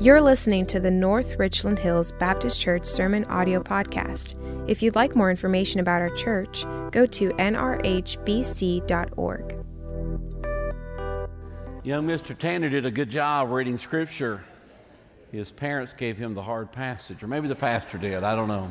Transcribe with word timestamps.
You're 0.00 0.20
listening 0.20 0.64
to 0.66 0.78
the 0.78 0.92
North 0.92 1.40
Richland 1.40 1.76
Hills 1.76 2.12
Baptist 2.20 2.60
Church 2.60 2.84
Sermon 2.84 3.24
Audio 3.24 3.60
Podcast. 3.60 4.36
If 4.70 4.80
you'd 4.80 4.94
like 4.94 5.16
more 5.16 5.28
information 5.28 5.80
about 5.80 6.00
our 6.00 6.10
church, 6.10 6.64
go 6.92 7.04
to 7.04 7.30
nrhbc.org. 7.30 8.04
Young 11.82 12.06
Mr. 12.06 12.38
Tanner 12.38 12.68
did 12.68 12.86
a 12.86 12.92
good 12.92 13.10
job 13.10 13.50
reading 13.50 13.76
scripture. 13.76 14.44
His 15.32 15.50
parents 15.50 15.94
gave 15.94 16.16
him 16.16 16.32
the 16.32 16.44
hard 16.44 16.70
passage, 16.70 17.20
or 17.24 17.26
maybe 17.26 17.48
the 17.48 17.56
pastor 17.56 17.98
did, 17.98 18.22
I 18.22 18.36
don't 18.36 18.46
know. 18.46 18.70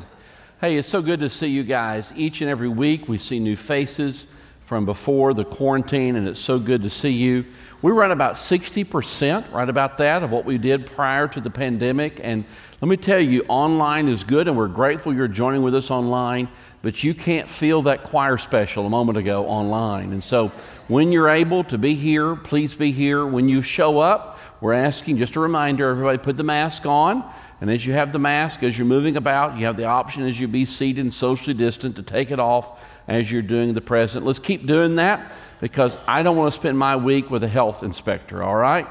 Hey, 0.62 0.78
it's 0.78 0.88
so 0.88 1.02
good 1.02 1.20
to 1.20 1.28
see 1.28 1.48
you 1.48 1.62
guys. 1.62 2.10
Each 2.16 2.40
and 2.40 2.48
every 2.48 2.70
week 2.70 3.06
we 3.06 3.18
see 3.18 3.38
new 3.38 3.54
faces 3.54 4.28
from 4.68 4.84
before 4.84 5.32
the 5.32 5.46
quarantine, 5.46 6.14
and 6.14 6.28
it's 6.28 6.38
so 6.38 6.58
good 6.58 6.82
to 6.82 6.90
see 6.90 7.08
you. 7.08 7.42
We 7.80 7.90
run 7.90 8.10
about 8.10 8.34
60%, 8.34 9.50
right 9.50 9.66
about 9.66 9.96
that, 9.96 10.22
of 10.22 10.30
what 10.30 10.44
we 10.44 10.58
did 10.58 10.84
prior 10.84 11.26
to 11.26 11.40
the 11.40 11.48
pandemic. 11.48 12.20
And 12.22 12.44
let 12.82 12.88
me 12.90 12.98
tell 12.98 13.18
you, 13.18 13.46
online 13.48 14.08
is 14.08 14.24
good, 14.24 14.46
and 14.46 14.58
we're 14.58 14.68
grateful 14.68 15.14
you're 15.14 15.26
joining 15.26 15.62
with 15.62 15.74
us 15.74 15.90
online, 15.90 16.48
but 16.82 17.02
you 17.02 17.14
can't 17.14 17.48
feel 17.48 17.80
that 17.82 18.02
choir 18.02 18.36
special 18.36 18.84
a 18.84 18.90
moment 18.90 19.16
ago 19.16 19.46
online. 19.46 20.12
And 20.12 20.22
so 20.22 20.52
when 20.86 21.12
you're 21.12 21.30
able 21.30 21.64
to 21.64 21.78
be 21.78 21.94
here, 21.94 22.36
please 22.36 22.74
be 22.74 22.92
here. 22.92 23.24
When 23.24 23.48
you 23.48 23.62
show 23.62 24.00
up, 24.00 24.38
we're 24.60 24.74
asking, 24.74 25.16
just 25.16 25.34
a 25.36 25.40
reminder, 25.40 25.88
everybody 25.88 26.18
put 26.18 26.36
the 26.36 26.44
mask 26.44 26.84
on. 26.84 27.24
And 27.60 27.70
as 27.70 27.84
you 27.84 27.92
have 27.92 28.12
the 28.12 28.18
mask, 28.18 28.62
as 28.62 28.78
you're 28.78 28.86
moving 28.86 29.16
about, 29.16 29.58
you 29.58 29.66
have 29.66 29.76
the 29.76 29.86
option 29.86 30.24
as 30.24 30.38
you 30.38 30.46
be 30.46 30.64
seated 30.64 31.00
and 31.00 31.12
socially 31.12 31.54
distant 31.54 31.96
to 31.96 32.02
take 32.02 32.30
it 32.30 32.38
off 32.38 32.80
as 33.08 33.30
you're 33.32 33.42
doing 33.42 33.74
the 33.74 33.80
present. 33.80 34.24
Let's 34.24 34.38
keep 34.38 34.66
doing 34.66 34.96
that 34.96 35.32
because 35.60 35.96
I 36.06 36.22
don't 36.22 36.36
want 36.36 36.52
to 36.52 36.58
spend 36.58 36.78
my 36.78 36.96
week 36.96 37.30
with 37.30 37.42
a 37.42 37.48
health 37.48 37.82
inspector, 37.82 38.42
all 38.42 38.54
right? 38.54 38.86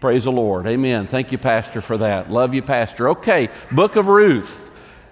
Praise 0.00 0.24
the 0.24 0.32
Lord. 0.32 0.66
Amen. 0.66 1.06
Thank 1.06 1.32
you, 1.32 1.38
Pastor, 1.38 1.80
for 1.80 1.96
that. 1.98 2.30
Love 2.30 2.54
you, 2.54 2.60
Pastor. 2.60 3.10
Okay, 3.10 3.48
Book 3.70 3.96
of 3.96 4.08
Ruth. 4.08 4.70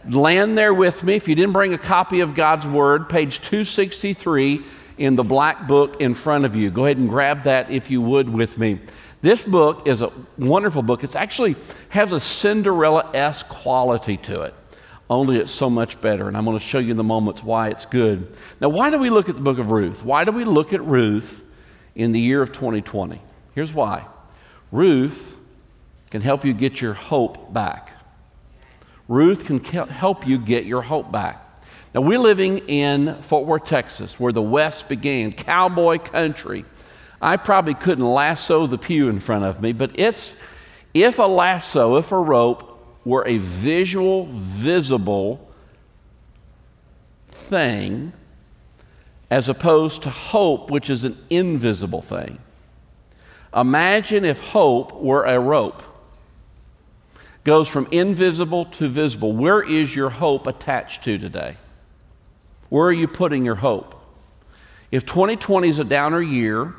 Land 0.09 0.59
there 0.59 0.75
with 0.75 1.05
me. 1.05 1.15
If 1.15 1.29
you 1.29 1.35
didn't 1.35 1.53
bring 1.53 1.75
a 1.75 1.79
copy 1.79 2.21
of 2.21 2.35
God's 2.35 2.67
Word, 2.67 3.09
page 3.09 3.41
263 3.41 4.63
in 4.99 5.17
the 5.17 5.25
black 5.25 5.67
book 5.67 6.01
in 6.01 6.13
front 6.15 6.45
of 6.45 6.57
you. 6.57 6.71
Go 6.71 6.85
ahead 6.85 6.99
and 6.99 7.09
grab 7.09 7.45
that 7.45 7.71
if 7.71 7.91
you 7.91 8.03
would 8.03 8.29
with 8.29 8.59
me. 8.59 8.81
This 9.23 9.43
book 9.43 9.87
is 9.87 10.03
a 10.03 10.11
wonderful 10.39 10.83
book. 10.83 11.05
It 11.05 11.15
actually 11.15 11.57
has 11.91 12.13
a 12.13 12.21
Cinderella 12.21 13.11
esque 13.15 13.49
quality 13.49 14.17
to 14.19 14.43
it 14.43 14.55
only 15.11 15.39
it's 15.39 15.51
so 15.51 15.69
much 15.69 16.01
better. 16.01 16.29
And 16.29 16.37
I'm 16.37 16.45
going 16.45 16.57
to 16.57 16.65
show 16.65 16.79
you 16.79 16.93
in 16.93 16.97
the 16.97 17.03
moments 17.03 17.43
why 17.43 17.69
it's 17.69 17.85
good. 17.85 18.33
Now, 18.61 18.69
why 18.69 18.91
do 18.91 18.99
we 18.99 19.11
look 19.11 19.29
at 19.29 19.35
the 19.35 19.41
book 19.41 19.59
of 19.59 19.73
Ruth? 19.73 20.05
Why 20.05 20.23
do 20.23 20.31
we 20.31 20.45
look 20.45 20.73
at 20.73 20.83
Ruth 20.85 21.45
in 21.97 22.13
the 22.13 22.21
year 22.21 22.41
of 22.41 22.53
2020? 22.53 23.21
Here's 23.55 23.75
why 23.75 24.07
Ruth 24.71 25.37
can 26.11 26.23
help 26.23 26.45
you 26.45 26.55
get 26.55 26.81
your 26.81 26.95
hope 26.95 27.53
back. 27.53 27.91
Ruth 29.09 29.45
can 29.45 29.59
help 29.65 30.29
you 30.29 30.39
get 30.39 30.65
your 30.65 30.83
hope 30.83 31.11
back. 31.11 31.45
Now, 31.93 32.03
we're 32.03 32.21
living 32.21 32.59
in 32.69 33.21
Fort 33.23 33.47
Worth, 33.47 33.65
Texas, 33.65 34.21
where 34.21 34.33
the 34.33 34.41
West 34.41 34.89
began, 34.89 35.33
cowboy 35.33 35.99
country. 35.99 36.65
I 37.21 37.37
probably 37.37 37.75
couldn't 37.75 38.05
lasso 38.05 38.67
the 38.67 38.79
pew 38.79 39.09
in 39.09 39.21
front 39.21 39.45
of 39.45 39.61
me, 39.61 39.73
but 39.73 39.99
it's 39.99 40.35
if 40.95 41.19
a 41.19 41.25
lasso, 41.25 41.97
if 41.97 42.13
a 42.13 42.19
rope 42.19 42.67
were 43.05 43.27
a 43.27 43.39
visual, 43.39 44.27
visible 44.31 45.49
thing 47.29 48.13
as 49.31 49.49
opposed 49.49 50.03
to 50.03 50.11
hope, 50.11 50.71
which 50.71 50.91
is 50.91 51.05
an 51.05 51.17
invisible 51.29 52.03
thing. 52.03 52.39
Imagine 53.55 54.25
if 54.25 54.41
hope 54.41 55.01
were 55.01 55.25
a 55.25 55.39
rope. 55.39 55.83
Goes 57.45 57.69
from 57.69 57.89
invisible 57.91 58.67
to 58.67 58.89
visible. 58.89 59.33
Where 59.33 59.63
is 59.63 59.95
your 59.95 60.11
hope 60.11 60.47
attached 60.47 61.05
to 61.05 61.19
today? 61.19 61.57
Where 62.69 62.87
are 62.87 62.93
you 62.93 63.09
putting 63.09 63.45
your 63.45 63.55
hope? 63.57 63.97
If 64.91 65.07
2020 65.07 65.69
is 65.69 65.79
a 65.79 65.85
downer 65.85 66.21
year, 66.21 66.75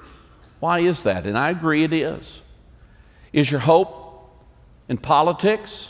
why 0.62 0.80
is 0.80 1.04
that? 1.04 1.26
And 1.26 1.38
I 1.38 1.50
agree 1.50 1.84
it 1.84 1.92
is. 1.92 2.40
Is 3.34 3.50
your 3.50 3.60
hope 3.60 4.32
in 4.88 4.98
politics? 4.98 5.90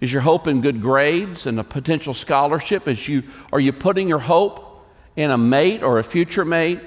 Is 0.00 0.12
your 0.12 0.22
hope 0.22 0.46
in 0.46 0.60
good 0.60 0.80
grades 0.80 1.46
and 1.46 1.58
a 1.58 1.64
potential 1.64 2.14
scholarship? 2.14 2.86
Is 2.86 3.08
you, 3.08 3.24
are 3.52 3.58
you 3.58 3.72
putting 3.72 4.08
your 4.08 4.20
hope 4.20 4.86
in 5.16 5.32
a 5.32 5.36
mate 5.36 5.82
or 5.82 5.98
a 5.98 6.04
future 6.04 6.44
mate 6.44 6.78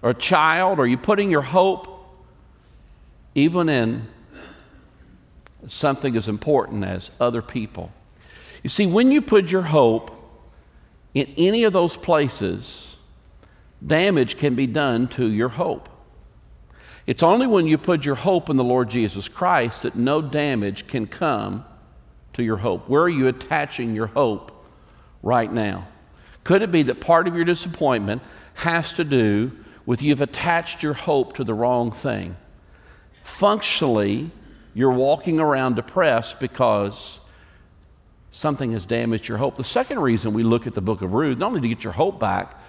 or 0.00 0.10
a 0.10 0.14
child? 0.14 0.80
Are 0.80 0.86
you 0.86 0.96
putting 0.96 1.30
your 1.30 1.42
hope 1.42 1.86
even 3.34 3.68
in 3.68 4.08
something 5.68 6.16
as 6.16 6.28
important 6.28 6.82
as 6.84 7.10
other 7.20 7.42
people? 7.42 7.92
You 8.62 8.70
see, 8.70 8.86
when 8.86 9.12
you 9.12 9.20
put 9.20 9.50
your 9.50 9.62
hope 9.62 10.10
in 11.12 11.26
any 11.36 11.64
of 11.64 11.74
those 11.74 11.94
places, 11.94 12.93
damage 13.86 14.38
can 14.38 14.54
be 14.54 14.66
done 14.66 15.08
to 15.08 15.30
your 15.30 15.48
hope. 15.48 15.88
It's 17.06 17.22
only 17.22 17.46
when 17.46 17.66
you 17.66 17.76
put 17.76 18.04
your 18.04 18.14
hope 18.14 18.48
in 18.48 18.56
the 18.56 18.64
Lord 18.64 18.88
Jesus 18.88 19.28
Christ 19.28 19.82
that 19.82 19.94
no 19.94 20.22
damage 20.22 20.86
can 20.86 21.06
come 21.06 21.64
to 22.34 22.42
your 22.42 22.56
hope? 22.58 22.88
Where 22.88 23.02
are 23.02 23.08
you 23.08 23.28
attaching 23.28 23.94
your 23.94 24.06
hope 24.06 24.52
right 25.22 25.52
now? 25.52 25.88
Could 26.44 26.62
it 26.62 26.70
be 26.70 26.82
that 26.84 27.00
part 27.00 27.26
of 27.26 27.34
your 27.34 27.44
disappointment 27.44 28.22
has 28.54 28.92
to 28.94 29.04
do 29.04 29.52
with 29.86 30.02
you've 30.02 30.20
attached 30.20 30.82
your 30.82 30.92
hope 30.92 31.34
to 31.34 31.44
the 31.44 31.54
wrong 31.54 31.90
thing? 31.90 32.36
Functionally, 33.22 34.30
you're 34.74 34.92
walking 34.92 35.40
around 35.40 35.76
depressed 35.76 36.40
because 36.40 37.18
something 38.30 38.72
has 38.72 38.84
damaged 38.84 39.28
your 39.28 39.38
hope. 39.38 39.56
The 39.56 39.64
second 39.64 40.00
reason 40.00 40.34
we 40.34 40.42
look 40.42 40.66
at 40.66 40.74
the 40.74 40.80
book 40.80 41.02
of 41.02 41.14
Ruth, 41.14 41.38
not 41.38 41.48
only 41.48 41.60
to 41.60 41.68
get 41.68 41.84
your 41.84 41.92
hope 41.92 42.20
back, 42.20 42.60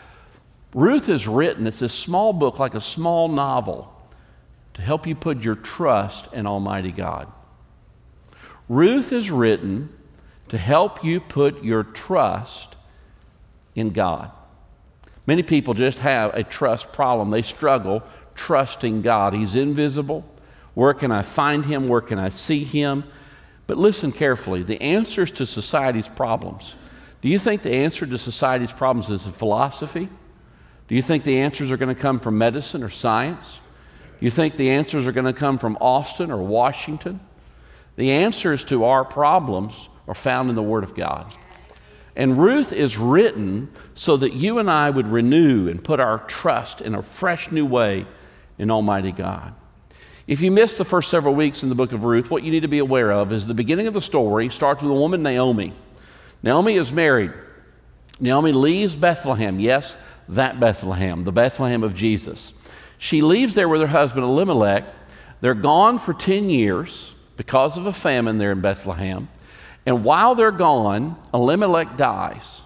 Ruth 0.75 1.08
is 1.08 1.25
written, 1.25 1.68
it's 1.68 1.81
a 1.81 1.88
small 1.88 2.34
book, 2.34 2.59
like 2.59 2.75
a 2.75 2.81
small 2.81 3.30
novel, 3.30 3.90
to 4.74 4.81
help 4.81 5.08
you 5.08 5.16
put 5.16 5.41
your 5.41 5.56
trust 5.56 6.28
in 6.34 6.46
Almighty 6.46 6.91
God. 6.91 7.31
Ruth 8.68 9.13
is 9.13 9.31
written 9.31 9.88
to 10.50 10.58
help 10.58 11.02
you 11.02 11.22
put 11.22 11.63
your 11.63 11.84
trust 11.84 12.75
in 13.74 13.91
God. 13.91 14.31
Many 15.25 15.44
people 15.44 15.74
just 15.74 16.00
have 16.00 16.34
a 16.34 16.44
trust 16.44 16.92
problem. 16.92 17.30
They 17.30 17.42
struggle 17.42 18.03
trusting 18.36 19.02
God. 19.02 19.34
He's 19.34 19.56
invisible. 19.56 20.25
Where 20.74 20.94
can 20.94 21.09
I 21.09 21.22
find 21.22 21.66
him? 21.66 21.88
Where 21.88 22.02
can 22.02 22.19
I 22.19 22.30
see 22.30 22.66
him? 22.66 23.06
But 23.66 23.78
listen 23.78 24.12
carefully 24.12 24.62
the 24.62 24.81
answers 24.81 25.31
to 25.31 25.46
society's 25.46 26.09
problems. 26.09 26.75
Do 27.22 27.30
you 27.30 27.40
think 27.40 27.62
the 27.62 27.74
answer 27.74 28.06
to 28.06 28.18
society's 28.18 28.74
problems 28.74 29.09
is 29.09 29.25
in 29.25 29.31
philosophy? 29.31 30.09
Do 30.88 30.96
you 30.96 31.01
think 31.01 31.23
the 31.23 31.40
answers 31.40 31.72
are 31.72 31.78
going 31.78 31.94
to 31.94 32.00
come 32.00 32.19
from 32.19 32.38
medicine 32.38 32.84
or 32.84 32.90
science? 32.90 33.59
Do 34.19 34.25
you 34.25 34.31
think 34.31 34.56
the 34.56 34.69
answers 34.72 35.07
are 35.07 35.12
going 35.12 35.25
to 35.25 35.34
come 35.34 35.57
from 35.57 35.78
Austin 35.81 36.31
or 36.31 36.38
Washington? 36.38 37.19
The 37.96 38.12
answers 38.12 38.63
to 38.66 38.85
our 38.85 39.03
problems 39.03 39.90
are 40.07 40.16
found 40.16 40.50
in 40.50 40.56
the 40.56 40.63
Word 40.63 40.84
of 40.84 40.95
God. 40.95 41.34
And 42.16 42.38
Ruth 42.38 42.72
is 42.72 42.97
written 42.97 43.72
so 43.94 44.16
that 44.18 44.34
you 44.34 44.59
and 44.59 44.69
I 44.69 44.90
would 44.90 45.07
renew 45.07 45.68
and 45.68 45.84
put 45.84 46.00
our 46.00 46.19
trust 46.19 46.81
in 46.81 46.95
a 46.95 47.01
fresh 47.01 47.51
new 47.51 47.66
way 47.66 48.06
in 48.57 48.72
Almighty 48.72 49.12
God. 49.12 49.53
If 50.28 50.41
you 50.41 50.50
missed 50.50 50.78
the 50.78 50.85
first 50.85 51.12
several 51.12 51.35
weeks 51.35 51.62
in 51.62 51.69
the 51.69 51.75
book 51.75 51.91
of 51.91 52.03
Ruth, 52.03 52.31
what 52.31 52.44
you 52.44 52.51
need 52.51 52.62
to 52.62 52.68
be 52.68 52.79
aware 52.79 53.12
of 53.12 53.31
is 53.31 53.47
the 53.47 53.53
beginning 53.53 53.88
of 53.88 53.94
the 53.94 54.01
story 54.01 54.50
starts 54.50 54.81
with 54.81 54.91
a 54.91 54.95
woman, 54.95 55.24
Naomi. 55.24 55.74
Naomi 56.41 56.78
is 56.78 56.91
married. 56.91 57.34
Naomi 58.19 58.53
leaves 58.53 58.95
Bethlehem. 58.95 59.59
Yes, 59.59 59.95
that 60.30 60.59
Bethlehem, 60.59 61.24
the 61.24 61.31
Bethlehem 61.31 61.84
of 61.84 61.96
Jesus. 61.96 62.53
She 62.97 63.22
leaves 63.22 63.53
there 63.53 63.69
with 63.69 63.81
her 63.81 63.88
husband, 63.88 64.24
Elimelech. 64.24 64.86
They're 65.41 65.53
gone 65.53 66.00
for 66.00 66.13
10 66.13 66.50
years 66.50 67.13
because 67.38 67.77
of 67.77 67.86
a 67.86 67.94
famine 67.94 68.38
there 68.38 68.51
in 68.51 68.62
Bethlehem. 68.62 69.27
And 69.86 70.04
while 70.04 70.36
they're 70.36 70.51
gone, 70.51 71.18
Elimelech 71.33 71.98
dies. 71.98 72.62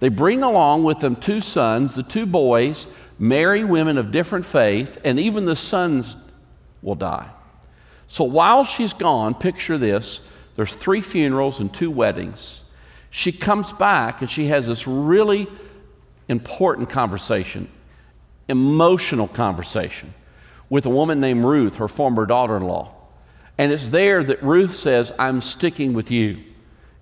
They 0.00 0.08
bring 0.08 0.42
along 0.42 0.84
with 0.84 1.00
them 1.00 1.16
two 1.16 1.40
sons. 1.40 1.94
The 1.94 2.02
two 2.02 2.26
boys 2.26 2.86
marry 3.18 3.64
women 3.64 3.98
of 3.98 4.12
different 4.12 4.46
faith, 4.46 4.98
and 5.04 5.18
even 5.18 5.44
the 5.44 5.56
sons 5.56 6.16
will 6.82 6.94
die. 6.94 7.28
So 8.06 8.24
while 8.24 8.64
she's 8.64 8.92
gone, 8.92 9.34
picture 9.34 9.78
this 9.78 10.20
there's 10.54 10.74
three 10.74 11.02
funerals 11.02 11.60
and 11.60 11.72
two 11.72 11.90
weddings. 11.90 12.62
She 13.10 13.30
comes 13.32 13.72
back 13.72 14.20
and 14.22 14.30
she 14.30 14.46
has 14.46 14.66
this 14.66 14.86
really 14.86 15.48
important 16.28 16.90
conversation, 16.90 17.68
emotional 18.48 19.28
conversation, 19.28 20.12
with 20.68 20.86
a 20.86 20.90
woman 20.90 21.20
named 21.20 21.44
Ruth, 21.44 21.76
her 21.76 21.88
former 21.88 22.26
daughter 22.26 22.56
in 22.56 22.64
law. 22.64 22.92
And 23.58 23.72
it's 23.72 23.88
there 23.88 24.22
that 24.24 24.42
Ruth 24.42 24.74
says, 24.74 25.12
I'm 25.18 25.40
sticking 25.40 25.92
with 25.92 26.10
you 26.10 26.42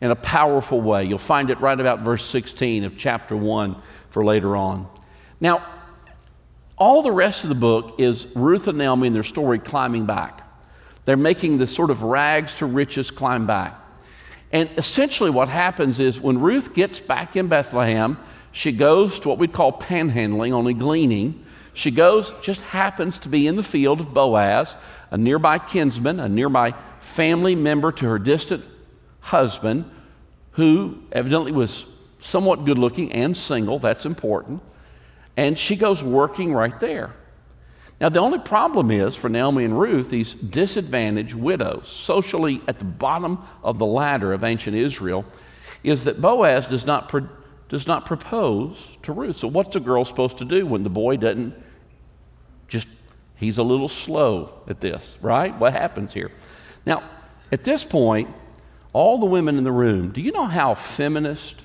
in 0.00 0.10
a 0.10 0.16
powerful 0.16 0.80
way. 0.80 1.04
You'll 1.04 1.18
find 1.18 1.50
it 1.50 1.60
right 1.60 1.78
about 1.78 2.00
verse 2.00 2.24
16 2.24 2.84
of 2.84 2.96
chapter 2.96 3.36
1 3.36 3.76
for 4.10 4.24
later 4.24 4.56
on. 4.56 4.86
Now, 5.40 5.66
all 6.76 7.02
the 7.02 7.12
rest 7.12 7.44
of 7.44 7.48
the 7.48 7.54
book 7.54 7.96
is 7.98 8.26
Ruth 8.34 8.68
and 8.68 8.78
Naomi 8.78 9.06
and 9.06 9.16
their 9.16 9.22
story 9.22 9.58
climbing 9.58 10.06
back. 10.06 10.42
They're 11.04 11.16
making 11.16 11.58
this 11.58 11.74
sort 11.74 11.90
of 11.90 12.02
rags 12.02 12.54
to 12.56 12.66
riches 12.66 13.10
climb 13.10 13.46
back. 13.46 13.80
And 14.52 14.70
essentially, 14.76 15.30
what 15.30 15.48
happens 15.48 15.98
is 15.98 16.20
when 16.20 16.40
Ruth 16.40 16.74
gets 16.74 17.00
back 17.00 17.36
in 17.36 17.48
Bethlehem, 17.48 18.18
she 18.54 18.70
goes 18.70 19.18
to 19.18 19.28
what 19.28 19.38
we'd 19.38 19.52
call 19.52 19.72
panhandling, 19.72 20.52
only 20.52 20.74
gleaning. 20.74 21.44
She 21.74 21.90
goes, 21.90 22.32
just 22.40 22.60
happens 22.60 23.18
to 23.18 23.28
be 23.28 23.48
in 23.48 23.56
the 23.56 23.64
field 23.64 23.98
of 23.98 24.14
Boaz, 24.14 24.76
a 25.10 25.18
nearby 25.18 25.58
kinsman, 25.58 26.20
a 26.20 26.28
nearby 26.28 26.72
family 27.00 27.56
member 27.56 27.90
to 27.90 28.06
her 28.06 28.20
distant 28.20 28.64
husband, 29.18 29.90
who 30.52 31.02
evidently 31.10 31.50
was 31.50 31.84
somewhat 32.20 32.64
good 32.64 32.78
looking 32.78 33.10
and 33.10 33.36
single. 33.36 33.80
That's 33.80 34.06
important. 34.06 34.62
And 35.36 35.58
she 35.58 35.74
goes 35.74 36.04
working 36.04 36.54
right 36.54 36.78
there. 36.78 37.12
Now, 38.00 38.08
the 38.08 38.20
only 38.20 38.38
problem 38.38 38.92
is 38.92 39.16
for 39.16 39.28
Naomi 39.28 39.64
and 39.64 39.76
Ruth, 39.76 40.10
these 40.10 40.32
disadvantaged 40.32 41.34
widows, 41.34 41.88
socially 41.88 42.60
at 42.68 42.78
the 42.78 42.84
bottom 42.84 43.42
of 43.64 43.80
the 43.80 43.86
ladder 43.86 44.32
of 44.32 44.44
ancient 44.44 44.76
Israel, 44.76 45.24
is 45.82 46.04
that 46.04 46.20
Boaz 46.20 46.68
does 46.68 46.86
not, 46.86 47.12
does 47.68 47.86
not 47.86 48.06
propose 48.06 48.90
to 49.02 49.12
Ruth. 49.12 49.36
So, 49.36 49.48
what's 49.48 49.74
a 49.76 49.80
girl 49.80 50.04
supposed 50.04 50.38
to 50.38 50.44
do 50.44 50.66
when 50.66 50.82
the 50.82 50.90
boy 50.90 51.16
doesn't 51.16 51.54
just, 52.68 52.88
he's 53.36 53.58
a 53.58 53.62
little 53.62 53.88
slow 53.88 54.52
at 54.68 54.80
this, 54.80 55.18
right? 55.20 55.56
What 55.58 55.72
happens 55.72 56.12
here? 56.12 56.30
Now, 56.86 57.02
at 57.52 57.64
this 57.64 57.84
point, 57.84 58.28
all 58.92 59.18
the 59.18 59.26
women 59.26 59.58
in 59.58 59.64
the 59.64 59.72
room, 59.72 60.12
do 60.12 60.20
you 60.20 60.32
know 60.32 60.46
how 60.46 60.74
feminist 60.74 61.62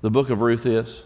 the 0.00 0.10
book 0.10 0.30
of 0.30 0.40
Ruth 0.40 0.66
is? 0.66 1.02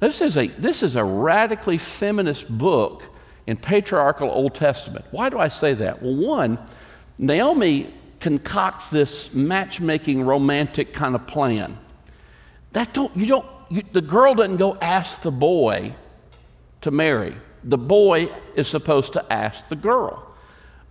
This 0.00 0.20
is 0.20 0.36
a, 0.36 0.48
this 0.48 0.82
is 0.82 0.96
a 0.96 1.04
radically 1.04 1.78
feminist 1.78 2.48
book 2.58 3.04
in 3.46 3.56
patriarchal 3.56 4.30
Old 4.30 4.54
Testament. 4.54 5.04
Why 5.10 5.28
do 5.28 5.38
I 5.38 5.48
say 5.48 5.74
that? 5.74 6.02
Well, 6.02 6.14
one, 6.14 6.58
Naomi 7.18 7.92
concocts 8.20 8.90
this 8.90 9.34
matchmaking 9.34 10.22
romantic 10.22 10.92
kind 10.92 11.14
of 11.14 11.26
plan. 11.26 11.78
That 12.74 12.92
don't, 12.92 13.16
you 13.16 13.26
don't, 13.26 13.46
you, 13.70 13.82
the 13.92 14.02
girl 14.02 14.34
doesn't 14.34 14.58
go 14.58 14.76
ask 14.76 15.22
the 15.22 15.30
boy 15.30 15.94
to 16.82 16.90
marry. 16.90 17.34
The 17.62 17.78
boy 17.78 18.30
is 18.54 18.68
supposed 18.68 19.14
to 19.14 19.32
ask 19.32 19.68
the 19.68 19.76
girl. 19.76 20.30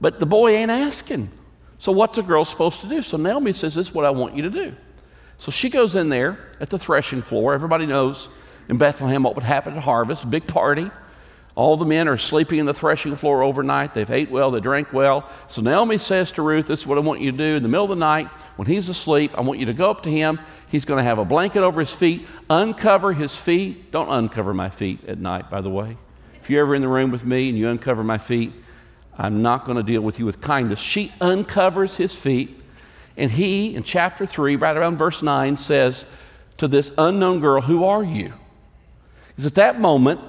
But 0.01 0.19
the 0.19 0.25
boy 0.25 0.55
ain't 0.55 0.71
asking. 0.71 1.29
So, 1.77 1.91
what's 1.91 2.17
a 2.17 2.23
girl 2.23 2.45
supposed 2.45 2.81
to 2.81 2.87
do? 2.87 3.01
So, 3.01 3.17
Naomi 3.17 3.53
says, 3.53 3.75
This 3.75 3.89
is 3.89 3.93
what 3.93 4.05
I 4.05 4.09
want 4.09 4.35
you 4.35 4.43
to 4.43 4.49
do. 4.49 4.73
So, 5.37 5.51
she 5.51 5.69
goes 5.69 5.95
in 5.95 6.09
there 6.09 6.39
at 6.59 6.69
the 6.69 6.79
threshing 6.79 7.21
floor. 7.21 7.53
Everybody 7.53 7.85
knows 7.85 8.29
in 8.69 8.77
Bethlehem 8.77 9.23
what 9.23 9.35
would 9.35 9.43
happen 9.43 9.75
at 9.75 9.83
harvest 9.83 10.29
big 10.29 10.47
party. 10.47 10.89
All 11.55 11.77
the 11.77 11.85
men 11.85 12.07
are 12.07 12.17
sleeping 12.17 12.57
in 12.57 12.65
the 12.65 12.73
threshing 12.73 13.15
floor 13.15 13.43
overnight. 13.43 13.93
They've 13.93 14.09
ate 14.09 14.31
well, 14.31 14.49
they 14.49 14.59
drank 14.59 14.91
well. 14.91 15.29
So 15.49 15.61
Naomi 15.61 15.99
says 15.99 16.31
to 16.33 16.41
Ruth, 16.41 16.67
This 16.67 16.81
is 16.81 16.87
what 16.87 16.97
I 16.97 17.01
want 17.01 17.21
you 17.21 17.31
to 17.31 17.37
do. 17.37 17.55
In 17.57 17.63
the 17.63 17.69
middle 17.69 17.85
of 17.85 17.89
the 17.89 17.95
night, 17.95 18.27
when 18.55 18.67
he's 18.67 18.89
asleep, 18.89 19.31
I 19.37 19.41
want 19.41 19.59
you 19.59 19.67
to 19.67 19.73
go 19.73 19.91
up 19.91 20.01
to 20.03 20.09
him. 20.09 20.39
He's 20.69 20.85
going 20.85 20.97
to 20.97 21.03
have 21.03 21.19
a 21.19 21.25
blanket 21.25 21.61
over 21.61 21.79
his 21.79 21.93
feet, 21.93 22.27
uncover 22.49 23.13
his 23.13 23.35
feet. 23.35 23.91
Don't 23.91 24.09
uncover 24.09 24.53
my 24.53 24.69
feet 24.69 25.05
at 25.07 25.19
night, 25.19 25.51
by 25.51 25.61
the 25.61 25.69
way. 25.69 25.97
If 26.41 26.49
you're 26.49 26.65
ever 26.65 26.73
in 26.73 26.81
the 26.81 26.87
room 26.87 27.11
with 27.11 27.23
me 27.23 27.49
and 27.49 27.57
you 27.57 27.69
uncover 27.69 28.03
my 28.03 28.17
feet, 28.17 28.51
I'm 29.17 29.43
not 29.43 29.65
going 29.65 29.77
to 29.77 29.83
deal 29.83 30.01
with 30.01 30.17
you 30.17 30.25
with 30.25 30.41
kindness. 30.41 30.79
She 30.79 31.11
uncovers 31.21 31.97
his 31.97 32.15
feet, 32.15 32.59
and 33.15 33.29
he, 33.29 33.75
in 33.75 33.83
chapter 33.83 34.25
3, 34.25 34.55
right 34.55 34.75
around 34.75 34.97
verse 34.97 35.21
9, 35.21 35.57
says 35.57 36.03
to 36.57 36.67
this 36.67 36.91
unknown 36.97 37.39
girl, 37.39 37.61
Who 37.61 37.85
are 37.85 38.03
you? 38.03 38.33
It's 39.37 39.45
at 39.45 39.55
that 39.55 39.79
moment 39.79 40.21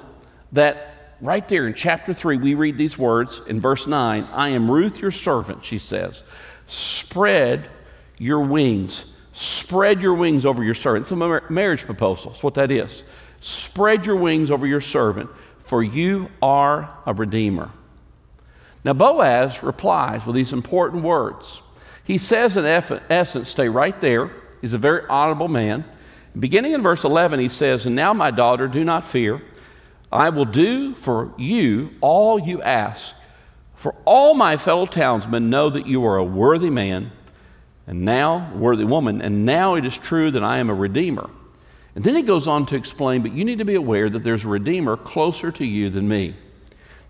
that, 0.52 0.93
right 1.24 1.48
there 1.48 1.66
in 1.66 1.74
chapter 1.74 2.12
3, 2.12 2.36
we 2.36 2.54
read 2.54 2.76
these 2.76 2.98
words 2.98 3.40
in 3.46 3.60
verse 3.60 3.86
9 3.86 4.24
I 4.32 4.50
am 4.50 4.70
Ruth, 4.70 5.00
your 5.00 5.10
servant, 5.10 5.64
she 5.64 5.78
says. 5.78 6.22
Spread 6.66 7.68
your 8.18 8.40
wings. 8.40 9.04
Spread 9.32 10.00
your 10.00 10.14
wings 10.14 10.46
over 10.46 10.62
your 10.62 10.74
servant. 10.74 11.04
It's 11.04 11.12
a 11.12 11.50
marriage 11.50 11.84
proposal. 11.84 12.30
That's 12.30 12.42
what 12.42 12.54
that 12.54 12.70
is. 12.70 13.02
Spread 13.40 14.06
your 14.06 14.16
wings 14.16 14.50
over 14.50 14.66
your 14.66 14.80
servant, 14.80 15.28
for 15.58 15.82
you 15.82 16.30
are 16.40 16.96
a 17.04 17.12
redeemer. 17.12 17.70
Now, 18.84 18.92
Boaz 18.92 19.62
replies 19.62 20.24
with 20.24 20.36
these 20.36 20.52
important 20.52 21.02
words. 21.02 21.62
He 22.04 22.18
says, 22.18 22.56
in 22.56 22.64
essence, 22.64 23.48
stay 23.48 23.68
right 23.68 23.98
there. 24.00 24.30
He's 24.60 24.74
a 24.74 24.78
very 24.78 25.06
honorable 25.08 25.48
man. 25.48 25.84
Beginning 26.38 26.72
in 26.72 26.82
verse 26.82 27.04
11, 27.04 27.40
he 27.40 27.48
says, 27.48 27.86
And 27.86 27.96
now, 27.96 28.12
my 28.12 28.30
daughter, 28.30 28.68
do 28.68 28.84
not 28.84 29.06
fear. 29.06 29.42
I 30.14 30.28
will 30.28 30.44
do 30.44 30.94
for 30.94 31.34
you 31.36 31.90
all 32.00 32.38
you 32.38 32.62
ask. 32.62 33.14
For 33.74 33.96
all 34.04 34.34
my 34.34 34.56
fellow 34.56 34.86
townsmen 34.86 35.50
know 35.50 35.68
that 35.68 35.88
you 35.88 36.06
are 36.06 36.16
a 36.16 36.24
worthy 36.24 36.70
man, 36.70 37.10
and 37.88 38.04
now, 38.04 38.54
worthy 38.54 38.84
woman, 38.84 39.20
and 39.20 39.44
now 39.44 39.74
it 39.74 39.84
is 39.84 39.98
true 39.98 40.30
that 40.30 40.44
I 40.44 40.58
am 40.58 40.70
a 40.70 40.74
redeemer. 40.74 41.28
And 41.96 42.04
then 42.04 42.14
he 42.14 42.22
goes 42.22 42.46
on 42.46 42.64
to 42.66 42.76
explain, 42.76 43.22
but 43.22 43.32
you 43.32 43.44
need 43.44 43.58
to 43.58 43.64
be 43.64 43.74
aware 43.74 44.08
that 44.08 44.22
there's 44.22 44.44
a 44.44 44.48
redeemer 44.48 44.96
closer 44.96 45.50
to 45.50 45.64
you 45.66 45.90
than 45.90 46.08
me. 46.08 46.34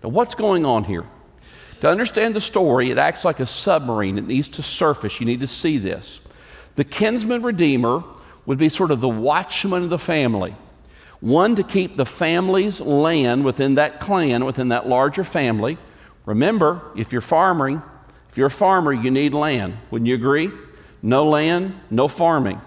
Now, 0.03 0.09
what's 0.09 0.33
going 0.33 0.65
on 0.65 0.83
here? 0.83 1.05
To 1.81 1.89
understand 1.89 2.35
the 2.35 2.41
story, 2.41 2.89
it 2.89 2.97
acts 2.97 3.23
like 3.23 3.39
a 3.39 3.45
submarine. 3.45 4.17
It 4.17 4.27
needs 4.27 4.49
to 4.49 4.63
surface. 4.63 5.19
You 5.19 5.27
need 5.27 5.41
to 5.41 5.47
see 5.47 5.77
this. 5.77 6.19
The 6.75 6.83
kinsman 6.83 7.43
redeemer 7.43 8.03
would 8.47 8.57
be 8.57 8.69
sort 8.69 8.89
of 8.89 8.99
the 8.99 9.07
watchman 9.07 9.83
of 9.83 9.89
the 9.89 9.99
family. 9.99 10.55
One 11.25 11.55
to 11.55 11.63
keep 11.63 11.97
the 11.97 12.05
family's 12.05 12.79
land 12.79 13.45
within 13.45 13.75
that 13.75 13.99
clan, 13.99 14.45
within 14.45 14.67
that 14.67 14.87
larger 14.87 15.23
family. 15.23 15.79
Remember, 16.27 16.83
if 16.95 17.11
you're 17.11 17.19
farming, 17.19 17.81
if 18.29 18.37
you're 18.37 18.45
a 18.45 18.51
farmer, 18.51 18.93
you 18.93 19.09
need 19.09 19.33
land. 19.33 19.75
Wouldn't 19.89 20.07
you 20.07 20.13
agree? 20.13 20.51
No 21.01 21.27
land, 21.27 21.73
no 21.89 22.07
farming. 22.07 22.61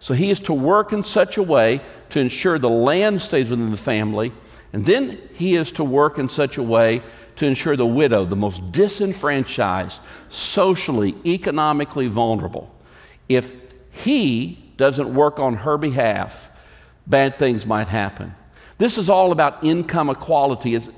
So 0.00 0.12
he 0.12 0.28
is 0.28 0.40
to 0.40 0.52
work 0.52 0.92
in 0.92 1.04
such 1.04 1.36
a 1.36 1.42
way 1.44 1.82
to 2.08 2.18
ensure 2.18 2.58
the 2.58 2.68
land 2.68 3.22
stays 3.22 3.48
within 3.48 3.70
the 3.70 3.76
family, 3.76 4.32
and 4.72 4.84
then 4.84 5.20
he 5.34 5.54
is 5.54 5.70
to 5.72 5.84
work 5.84 6.18
in 6.18 6.28
such 6.28 6.58
a 6.58 6.64
way 6.64 7.02
to 7.36 7.46
ensure 7.46 7.76
the 7.76 7.86
widow, 7.86 8.24
the 8.24 8.34
most 8.34 8.72
disenfranchised, 8.72 10.00
socially, 10.30 11.14
economically 11.24 12.08
vulnerable, 12.08 12.74
if 13.28 13.52
he 13.92 14.58
doesn't 14.78 15.14
work 15.14 15.38
on 15.38 15.54
her 15.54 15.78
behalf, 15.78 16.49
bad 17.06 17.38
things 17.38 17.66
might 17.66 17.88
happen. 17.88 18.34
This 18.78 18.96
is 18.96 19.10
all 19.10 19.32
about 19.32 19.62
income 19.64 20.10
equality. 20.10 20.74
It's 20.74 20.88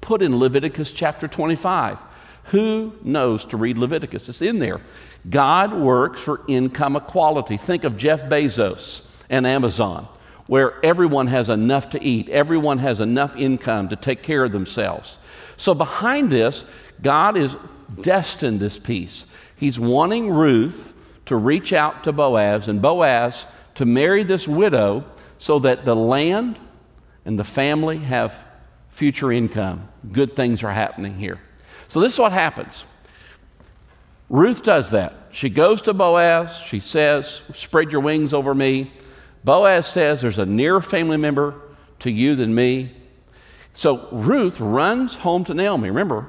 put 0.00 0.22
in 0.22 0.38
Leviticus 0.38 0.92
chapter 0.92 1.28
25. 1.28 1.98
Who 2.44 2.94
knows 3.02 3.44
to 3.46 3.56
read 3.56 3.76
Leviticus? 3.76 4.28
It's 4.28 4.40
in 4.40 4.58
there. 4.58 4.80
God 5.28 5.74
works 5.74 6.22
for 6.22 6.42
income 6.46 6.96
equality. 6.96 7.56
Think 7.56 7.84
of 7.84 7.96
Jeff 7.96 8.22
Bezos 8.24 9.04
and 9.28 9.46
Amazon, 9.46 10.06
where 10.46 10.84
everyone 10.84 11.26
has 11.26 11.48
enough 11.48 11.90
to 11.90 12.02
eat, 12.02 12.28
everyone 12.28 12.78
has 12.78 13.00
enough 13.00 13.36
income 13.36 13.88
to 13.88 13.96
take 13.96 14.22
care 14.22 14.44
of 14.44 14.52
themselves. 14.52 15.18
So, 15.56 15.74
behind 15.74 16.30
this, 16.30 16.64
God 17.02 17.36
is 17.36 17.56
destined 18.00 18.60
this 18.60 18.78
peace. 18.78 19.26
He's 19.56 19.78
wanting 19.78 20.30
Ruth 20.30 20.92
to 21.26 21.36
reach 21.36 21.72
out 21.72 22.04
to 22.04 22.12
Boaz 22.12 22.68
and 22.68 22.80
Boaz 22.80 23.46
to 23.74 23.84
marry 23.84 24.22
this 24.22 24.46
widow 24.46 25.04
so 25.38 25.58
that 25.60 25.84
the 25.84 25.94
land 25.94 26.58
and 27.24 27.38
the 27.38 27.44
family 27.44 27.98
have 27.98 28.36
future 28.88 29.32
income. 29.32 29.88
Good 30.10 30.34
things 30.34 30.62
are 30.62 30.72
happening 30.72 31.16
here. 31.16 31.40
So, 31.88 32.00
this 32.00 32.14
is 32.14 32.18
what 32.18 32.32
happens. 32.32 32.84
Ruth 34.28 34.62
does 34.62 34.90
that. 34.90 35.14
She 35.30 35.48
goes 35.48 35.82
to 35.82 35.94
Boaz. 35.94 36.58
She 36.58 36.80
says, 36.80 37.42
Spread 37.54 37.92
your 37.92 38.00
wings 38.00 38.34
over 38.34 38.54
me. 38.54 38.90
Boaz 39.44 39.86
says, 39.86 40.20
There's 40.20 40.38
a 40.38 40.46
nearer 40.46 40.82
family 40.82 41.16
member 41.16 41.54
to 42.00 42.10
you 42.10 42.34
than 42.34 42.54
me. 42.54 42.92
So 43.74 44.08
Ruth 44.10 44.58
runs 44.58 45.14
home 45.14 45.44
to 45.44 45.54
Naomi. 45.54 45.90
Remember, 45.90 46.28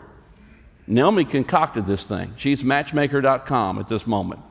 Naomi 0.85 1.25
concocted 1.25 1.85
this 1.85 2.05
thing. 2.05 2.33
She's 2.37 2.63
matchmaker.com 2.63 3.79
at 3.79 3.87
this 3.87 4.05
moment. 4.05 4.41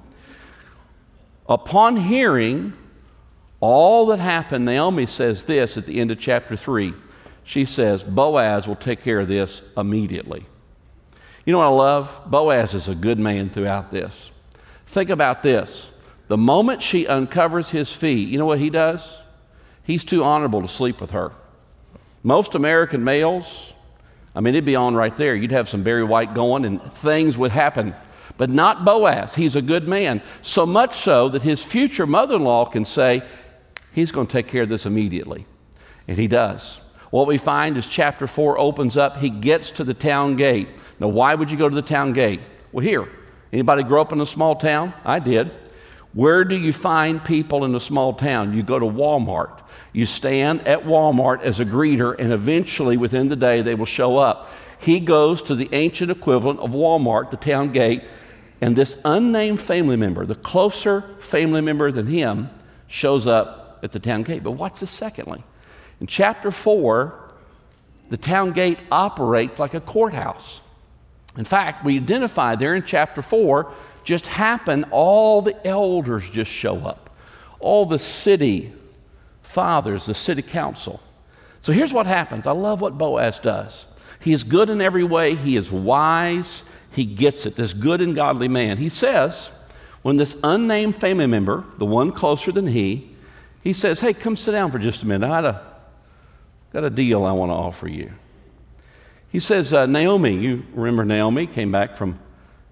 Upon 1.49 1.97
hearing 1.97 2.73
all 3.67 4.07
that 4.07 4.19
happened, 4.19 4.65
Naomi 4.65 5.07
says 5.07 5.45
this 5.45 5.77
at 5.77 5.87
the 5.87 6.01
end 6.01 6.11
of 6.11 6.19
chapter 6.19 6.57
3. 6.57 6.95
She 7.45 7.65
says, 7.65 8.05
Boaz 8.05 8.69
will 8.69 8.77
take 8.77 9.03
care 9.03 9.21
of 9.21 9.29
this 9.29 9.63
immediately. 9.77 10.47
You 11.45 11.53
know 11.53 11.59
what 11.59 11.67
I 11.67 11.71
love? 11.71 12.21
Boaz 12.27 12.75
is 12.75 12.89
a 12.89 12.95
good 12.95 13.19
man 13.19 13.51
throughout 13.51 13.91
this. 13.91 14.31
Think 14.87 15.11
about 15.11 15.43
this. 15.43 15.91
The 16.29 16.37
moment 16.37 16.83
she 16.83 17.07
uncovers 17.07 17.71
his 17.71 17.93
feet, 17.93 18.29
you 18.29 18.39
know 18.39 18.47
what 18.47 18.59
he 18.59 18.71
does? 18.71 19.19
He's 19.85 20.05
too 20.05 20.25
honorable 20.25 20.63
to 20.63 20.69
sleep 20.69 21.01
with 21.01 21.11
her. 21.11 21.33
Most 22.23 22.57
American 22.57 23.05
males, 23.05 23.73
I 24.35 24.41
mean, 24.41 24.55
it'd 24.55 24.65
be 24.65 24.77
on 24.77 24.95
right 24.95 25.17
there. 25.17 25.37
You'd 25.37 25.53
have 25.53 25.69
some 25.69 25.85
Barry 25.85 26.03
White 26.03 26.35
going 26.35 26.65
and 26.65 26.83
things 26.93 27.39
would 27.39 27.53
happen 27.53 27.95
but 28.39 28.51
not 28.51 28.85
Boaz. 28.85 29.35
He's 29.35 29.57
a 29.57 29.63
good 29.63 29.89
man. 29.89 30.23
So 30.43 30.67
much 30.67 30.99
so 30.99 31.29
that 31.31 31.43
his 31.43 31.63
future 31.63 32.07
mother 32.07 32.37
in 32.37 32.45
law 32.45 32.67
can 32.67 32.85
say, 32.85 33.23
He's 33.97 34.13
going 34.13 34.27
to 34.27 34.33
take 34.33 34.47
care 34.47 34.65
of 34.65 34.69
this 34.69 34.85
immediately. 34.85 35.47
And 36.07 36.19
he 36.19 36.29
does. 36.29 36.79
What 37.09 37.27
we 37.27 37.39
find 37.39 37.79
is 37.79 37.87
chapter 37.87 38.27
4 38.27 38.59
opens 38.59 38.99
up, 38.99 39.17
he 39.17 39.31
gets 39.31 39.71
to 39.71 39.85
the 39.85 39.95
town 39.95 40.37
gate. 40.37 40.69
Now, 41.01 41.09
why 41.09 41.35
would 41.35 41.51
you 41.51 41.57
go 41.57 41.67
to 41.67 41.75
the 41.75 41.81
town 41.81 42.13
gate? 42.13 42.41
Well, 42.73 42.85
here, 42.85 43.09
anybody 43.55 43.85
grow 43.85 44.03
up 44.03 44.13
in 44.13 44.21
a 44.21 44.27
small 44.27 44.55
town? 44.55 44.93
I 45.03 45.19
did. 45.19 45.51
Where 46.13 46.45
do 46.45 46.59
you 46.59 46.75
find 46.75 47.25
people 47.25 47.65
in 47.65 47.75
a 47.75 47.81
small 47.81 48.13
town? 48.13 48.53
You 48.53 48.63
go 48.63 48.79
to 48.79 48.85
Walmart. 48.85 49.61
You 49.95 50.05
stand 50.05 50.69
at 50.69 50.85
Walmart 50.85 51.41
as 51.41 51.59
a 51.61 51.65
greeter, 51.65 52.15
and 52.19 52.35
eventually 52.35 52.99
within 52.99 53.31
the 53.31 53.37
day 53.37 53.63
they 53.63 53.75
will 53.75 53.87
show 53.87 54.19
up. 54.19 54.51
He 54.79 55.01
goes 55.01 55.41
to 55.45 55.55
the 55.55 55.71
ancient 55.73 56.11
equivalent 56.11 56.61
of 56.61 56.73
Walmart, 56.73 57.31
the 57.31 57.39
town 57.39 57.73
gate, 57.73 58.03
and 58.61 58.77
this 58.77 58.99
unnamed 59.07 59.63
family 59.63 59.97
member, 59.97 60.27
the 60.27 60.35
closer 60.35 61.01
family 61.19 61.63
member 61.63 61.91
than 61.91 62.09
him, 62.09 62.51
shows 62.89 63.27
up 63.27 63.66
at 63.83 63.93
the 63.93 63.99
town 63.99 64.23
gate. 64.23 64.43
But 64.43 64.53
watch 64.53 64.81
this 64.81 64.91
secondly. 64.91 65.43
In 66.01 66.07
chapter 66.07 66.51
4, 66.51 67.15
the 68.11 68.17
town 68.17 68.53
gate 68.53 68.79
operates 68.91 69.59
like 69.59 69.75
a 69.75 69.81
courthouse. 69.81 70.61
In 71.37 71.45
fact, 71.45 71.85
we 71.85 71.97
identify 71.97 72.57
there 72.57 72.75
in 72.75 72.85
chapter 72.85 73.23
4, 73.23 73.71
just 74.05 74.27
happen, 74.27 74.85
all 74.91 75.43
the 75.43 75.67
elders 75.67 76.29
just 76.31 76.51
show 76.51 76.79
up. 76.79 77.11
All 77.59 77.87
the 77.87 77.99
city 77.99 78.73
fathers, 79.43 80.07
the 80.07 80.15
city 80.15 80.43
council. 80.43 81.01
So 81.63 81.73
here's 81.73 81.93
what 81.93 82.07
happens. 82.07 82.47
I 82.47 82.53
love 82.53 82.81
what 82.81 82.97
Boaz 82.97 83.39
does. 83.39 83.87
He 84.21 84.33
is 84.33 84.45
good 84.45 84.71
in 84.71 84.81
every 84.81 85.05
way, 85.05 85.35
he 85.35 85.57
is 85.57 85.71
wise, 85.71 86.63
he 86.91 87.05
gets 87.05 87.45
it. 87.47 87.57
This 87.57 87.73
good 87.73 88.01
and 88.01 88.15
godly 88.15 88.49
man. 88.49 88.79
He 88.79 88.89
says, 88.89 89.51
when 90.03 90.17
this 90.17 90.37
unnamed 90.45 90.97
family 90.97 91.27
member, 91.27 91.65
the 91.79 91.85
one 91.85 92.13
closer 92.13 92.53
than 92.53 92.67
he, 92.67 93.11
he 93.67 93.73
says, 93.73 93.99
Hey, 93.99 94.15
come 94.15 94.37
sit 94.37 94.53
down 94.53 94.71
for 94.71 94.79
just 94.79 95.03
a 95.03 95.07
minute. 95.09 95.27
I 95.27 95.41
a, 95.41 95.61
got 96.73 96.85
a 96.85 96.91
deal 96.91 97.25
I 97.25 97.33
want 97.33 97.51
to 97.51 97.55
offer 97.55 97.89
you. 97.89 98.13
He 99.29 99.41
says, 99.41 99.73
uh, 99.73 99.87
Naomi, 99.87 100.37
you 100.37 100.63
remember 100.73 101.05
Naomi 101.05 101.49
came 101.49 101.73
back 101.73 101.97
from 101.97 102.17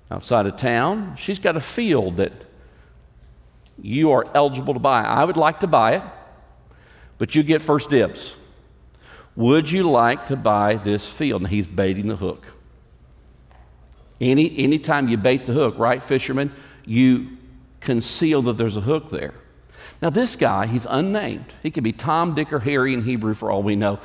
outside 0.08 0.46
of 0.46 0.56
town. 0.56 1.16
She's 1.18 1.40
got 1.40 1.56
a 1.56 1.60
field 1.60 2.18
that 2.18 2.32
you 3.82 4.12
are 4.12 4.24
eligible 4.36 4.74
to 4.74 4.78
buy. 4.78 5.02
I 5.02 5.24
would 5.24 5.36
like 5.36 5.58
to 5.60 5.66
buy 5.66 5.96
it, 5.96 6.02
but 7.18 7.34
you 7.34 7.42
get 7.42 7.60
first 7.60 7.90
dibs. 7.90 8.36
Would 9.34 9.68
you 9.68 9.90
like 9.90 10.26
to 10.26 10.36
buy 10.36 10.76
this 10.76 11.04
field? 11.04 11.42
And 11.42 11.50
he's 11.50 11.66
baiting 11.66 12.06
the 12.06 12.14
hook. 12.14 12.46
Any 14.20 14.56
anytime 14.58 15.08
you 15.08 15.16
bait 15.16 15.44
the 15.44 15.54
hook, 15.54 15.76
right, 15.76 16.00
fisherman, 16.00 16.52
you 16.86 17.36
conceal 17.80 18.42
that 18.42 18.52
there's 18.52 18.76
a 18.76 18.80
hook 18.80 19.10
there. 19.10 19.34
Now, 20.04 20.10
this 20.10 20.36
guy, 20.36 20.66
he's 20.66 20.86
unnamed. 20.86 21.46
He 21.62 21.70
could 21.70 21.82
be 21.82 21.94
Tom, 21.94 22.34
Dick, 22.34 22.52
or 22.52 22.58
Harry 22.58 22.92
in 22.92 23.02
Hebrew 23.02 23.32
for 23.32 23.50
all 23.50 23.62
we 23.62 23.74
know. 23.74 24.00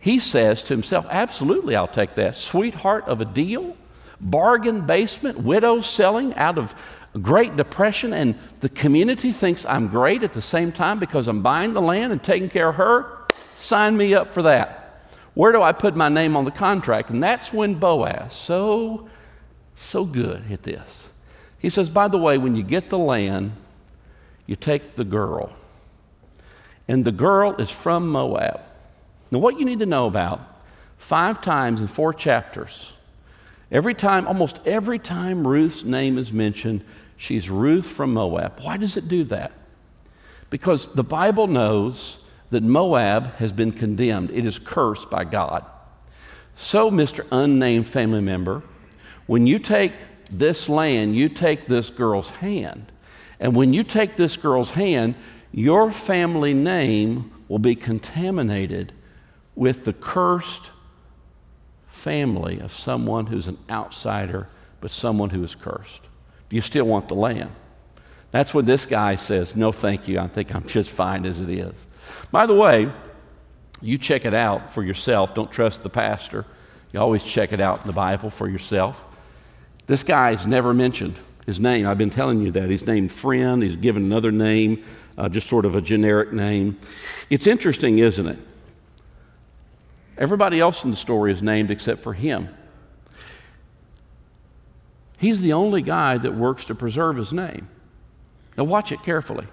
He 0.00 0.18
says 0.18 0.64
to 0.64 0.74
himself, 0.74 1.06
Absolutely, 1.08 1.76
I'll 1.76 1.86
take 1.86 2.16
that. 2.16 2.36
Sweetheart 2.36 3.04
of 3.06 3.20
a 3.20 3.24
deal, 3.24 3.76
bargain 4.20 4.84
basement, 4.84 5.38
widows 5.38 5.86
selling 5.86 6.34
out 6.34 6.58
of 6.58 6.74
Great 7.22 7.54
Depression, 7.56 8.12
and 8.12 8.36
the 8.62 8.68
community 8.68 9.30
thinks 9.30 9.64
I'm 9.64 9.86
great 9.86 10.24
at 10.24 10.32
the 10.32 10.42
same 10.42 10.72
time 10.72 10.98
because 10.98 11.28
I'm 11.28 11.40
buying 11.40 11.72
the 11.72 11.80
land 11.80 12.10
and 12.10 12.20
taking 12.20 12.48
care 12.48 12.70
of 12.70 12.74
her. 12.74 13.06
Sign 13.54 13.96
me 13.96 14.14
up 14.14 14.32
for 14.32 14.42
that. 14.42 15.04
Where 15.34 15.52
do 15.52 15.62
I 15.62 15.70
put 15.70 15.94
my 15.94 16.08
name 16.08 16.36
on 16.36 16.46
the 16.46 16.50
contract? 16.50 17.10
And 17.10 17.22
that's 17.22 17.52
when 17.52 17.74
Boaz, 17.74 18.32
so, 18.32 19.08
so 19.76 20.04
good 20.04 20.50
at 20.50 20.64
this. 20.64 21.06
He 21.60 21.70
says, 21.70 21.90
By 21.90 22.08
the 22.08 22.18
way, 22.18 22.38
when 22.38 22.56
you 22.56 22.64
get 22.64 22.90
the 22.90 22.98
land, 22.98 23.52
you 24.48 24.56
take 24.56 24.96
the 24.96 25.04
girl. 25.04 25.52
And 26.88 27.04
the 27.04 27.12
girl 27.12 27.54
is 27.56 27.70
from 27.70 28.08
Moab. 28.08 28.62
Now, 29.30 29.38
what 29.38 29.60
you 29.60 29.66
need 29.66 29.78
to 29.80 29.86
know 29.86 30.06
about 30.06 30.40
five 30.96 31.42
times 31.42 31.82
in 31.82 31.86
four 31.86 32.14
chapters, 32.14 32.92
every 33.70 33.94
time, 33.94 34.26
almost 34.26 34.58
every 34.64 34.98
time 34.98 35.46
Ruth's 35.46 35.84
name 35.84 36.16
is 36.16 36.32
mentioned, 36.32 36.82
she's 37.18 37.50
Ruth 37.50 37.86
from 37.86 38.14
Moab. 38.14 38.58
Why 38.62 38.78
does 38.78 38.96
it 38.96 39.06
do 39.06 39.22
that? 39.24 39.52
Because 40.48 40.94
the 40.94 41.04
Bible 41.04 41.46
knows 41.46 42.24
that 42.50 42.62
Moab 42.62 43.34
has 43.34 43.52
been 43.52 43.70
condemned, 43.70 44.30
it 44.30 44.46
is 44.46 44.58
cursed 44.58 45.10
by 45.10 45.24
God. 45.24 45.66
So, 46.56 46.90
Mr. 46.90 47.26
Unnamed 47.30 47.86
family 47.86 48.22
member, 48.22 48.62
when 49.26 49.46
you 49.46 49.58
take 49.58 49.92
this 50.30 50.70
land, 50.70 51.14
you 51.14 51.28
take 51.28 51.66
this 51.66 51.90
girl's 51.90 52.30
hand. 52.30 52.90
And 53.40 53.54
when 53.54 53.72
you 53.72 53.84
take 53.84 54.16
this 54.16 54.36
girl's 54.36 54.70
hand, 54.70 55.14
your 55.52 55.90
family 55.90 56.54
name 56.54 57.30
will 57.48 57.58
be 57.58 57.74
contaminated 57.74 58.92
with 59.54 59.84
the 59.84 59.92
cursed 59.92 60.70
family 61.88 62.60
of 62.60 62.72
someone 62.72 63.26
who's 63.26 63.46
an 63.46 63.58
outsider, 63.68 64.48
but 64.80 64.90
someone 64.90 65.30
who 65.30 65.42
is 65.42 65.54
cursed. 65.54 66.00
Do 66.48 66.56
you 66.56 66.62
still 66.62 66.84
want 66.84 67.08
the 67.08 67.14
land? 67.14 67.50
That's 68.30 68.52
what 68.52 68.66
this 68.66 68.86
guy 68.86 69.16
says. 69.16 69.56
No, 69.56 69.72
thank 69.72 70.06
you. 70.06 70.18
I 70.18 70.28
think 70.28 70.54
I'm 70.54 70.66
just 70.66 70.90
fine 70.90 71.24
as 71.24 71.40
it 71.40 71.48
is. 71.48 71.74
By 72.30 72.46
the 72.46 72.54
way, 72.54 72.90
you 73.80 73.98
check 73.98 74.24
it 74.24 74.34
out 74.34 74.72
for 74.72 74.82
yourself. 74.82 75.34
Don't 75.34 75.50
trust 75.50 75.82
the 75.82 75.90
pastor. 75.90 76.44
You 76.92 77.00
always 77.00 77.22
check 77.22 77.52
it 77.52 77.60
out 77.60 77.80
in 77.80 77.86
the 77.86 77.92
Bible 77.92 78.30
for 78.30 78.48
yourself. 78.48 79.02
This 79.86 80.02
guy 80.02 80.32
is 80.32 80.46
never 80.46 80.74
mentioned. 80.74 81.16
His 81.48 81.58
name, 81.58 81.86
I've 81.86 81.96
been 81.96 82.10
telling 82.10 82.42
you 82.42 82.50
that. 82.50 82.68
He's 82.68 82.86
named 82.86 83.10
Friend. 83.10 83.62
He's 83.62 83.78
given 83.78 84.04
another 84.04 84.30
name, 84.30 84.84
uh, 85.16 85.30
just 85.30 85.48
sort 85.48 85.64
of 85.64 85.76
a 85.76 85.80
generic 85.80 86.30
name. 86.30 86.78
It's 87.30 87.46
interesting, 87.46 88.00
isn't 88.00 88.26
it? 88.26 88.38
Everybody 90.18 90.60
else 90.60 90.84
in 90.84 90.90
the 90.90 90.96
story 90.96 91.32
is 91.32 91.42
named 91.42 91.70
except 91.70 92.02
for 92.02 92.12
him. 92.12 92.54
He's 95.16 95.40
the 95.40 95.54
only 95.54 95.80
guy 95.80 96.18
that 96.18 96.34
works 96.34 96.66
to 96.66 96.74
preserve 96.74 97.16
his 97.16 97.32
name. 97.32 97.66
Now, 98.58 98.64
watch 98.64 98.92
it 98.92 99.02
carefully. 99.02 99.46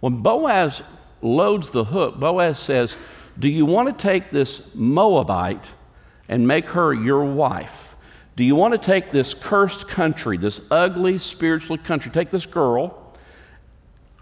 When 0.00 0.22
Boaz 0.22 0.80
loads 1.20 1.68
the 1.68 1.84
hook, 1.84 2.18
Boaz 2.18 2.58
says, 2.58 2.96
Do 3.38 3.50
you 3.50 3.66
want 3.66 3.88
to 3.88 4.02
take 4.02 4.30
this 4.30 4.74
Moabite 4.74 5.66
and 6.26 6.48
make 6.48 6.70
her 6.70 6.94
your 6.94 7.22
wife? 7.22 7.87
Do 8.38 8.44
you 8.44 8.54
want 8.54 8.72
to 8.72 8.78
take 8.78 9.10
this 9.10 9.34
cursed 9.34 9.88
country, 9.88 10.36
this 10.36 10.60
ugly 10.70 11.18
spiritual 11.18 11.76
country, 11.76 12.12
take 12.12 12.30
this 12.30 12.46
girl 12.46 13.12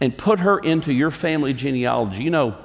and 0.01 0.17
put 0.17 0.39
her 0.39 0.59
into 0.59 0.91
your 0.91 1.11
family 1.11 1.53
genealogy? 1.53 2.23
You 2.23 2.31
know, 2.31 2.57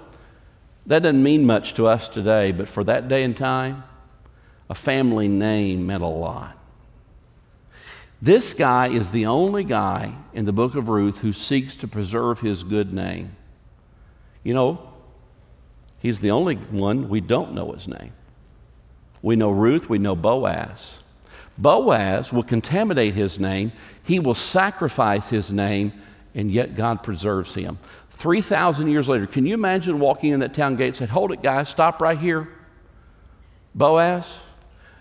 that 0.86 1.04
doesn't 1.04 1.22
mean 1.22 1.46
much 1.46 1.74
to 1.74 1.88
us 1.88 2.08
today, 2.08 2.54
but 2.54 2.70
for 2.70 2.86
that 2.86 3.10
day 3.10 3.24
and 3.24 3.36
time, 3.36 3.84
a 4.70 4.76
family 4.76 5.28
name 5.28 5.86
meant 5.86 6.04
a 6.04 6.08
lot. 6.08 6.58
This 8.22 8.54
guy 8.54 8.88
is 8.88 9.12
the 9.12 9.26
only 9.26 9.66
guy 9.66 10.16
in 10.32 10.46
the 10.46 10.54
book 10.54 10.76
of 10.76 10.88
Ruth 10.88 11.18
who 11.18 11.34
seeks 11.34 11.76
to 11.76 11.88
preserve 11.90 12.40
his 12.40 12.64
good 12.64 12.94
name. 12.94 13.36
You 14.46 14.54
know, 14.54 14.90
he's 16.00 16.22
the 16.22 16.32
only 16.32 16.56
one 16.56 17.10
we 17.10 17.20
don't 17.20 17.54
know 17.54 17.74
his 17.74 17.90
name. 17.90 18.14
We 19.22 19.36
know 19.36 19.52
Ruth, 19.52 19.90
we 19.90 19.98
know 19.98 20.16
Boaz. 20.16 21.01
Boaz 21.62 22.34
will 22.34 22.44
contaminate 22.44 23.14
his 23.14 23.40
name, 23.40 23.72
he 24.04 24.20
will 24.20 24.34
sacrifice 24.34 25.30
his 25.30 25.52
name, 25.52 25.94
and 26.34 26.52
yet 26.52 26.76
God 26.76 27.04
preserves 27.04 27.54
him. 27.54 27.78
3,000 28.12 28.90
years 28.90 29.08
later, 29.08 29.28
can 29.28 29.46
you 29.46 29.54
imagine 29.54 30.00
walking 30.00 30.32
in 30.32 30.40
that 30.40 30.54
town 30.54 30.76
gate 30.76 30.88
and 30.88 30.96
said, 30.96 31.10
Hold 31.10 31.32
it, 31.32 31.44
guys, 31.44 31.70
stop 31.70 32.02
right 32.02 32.18
here? 32.18 32.50
Boaz, 33.76 34.40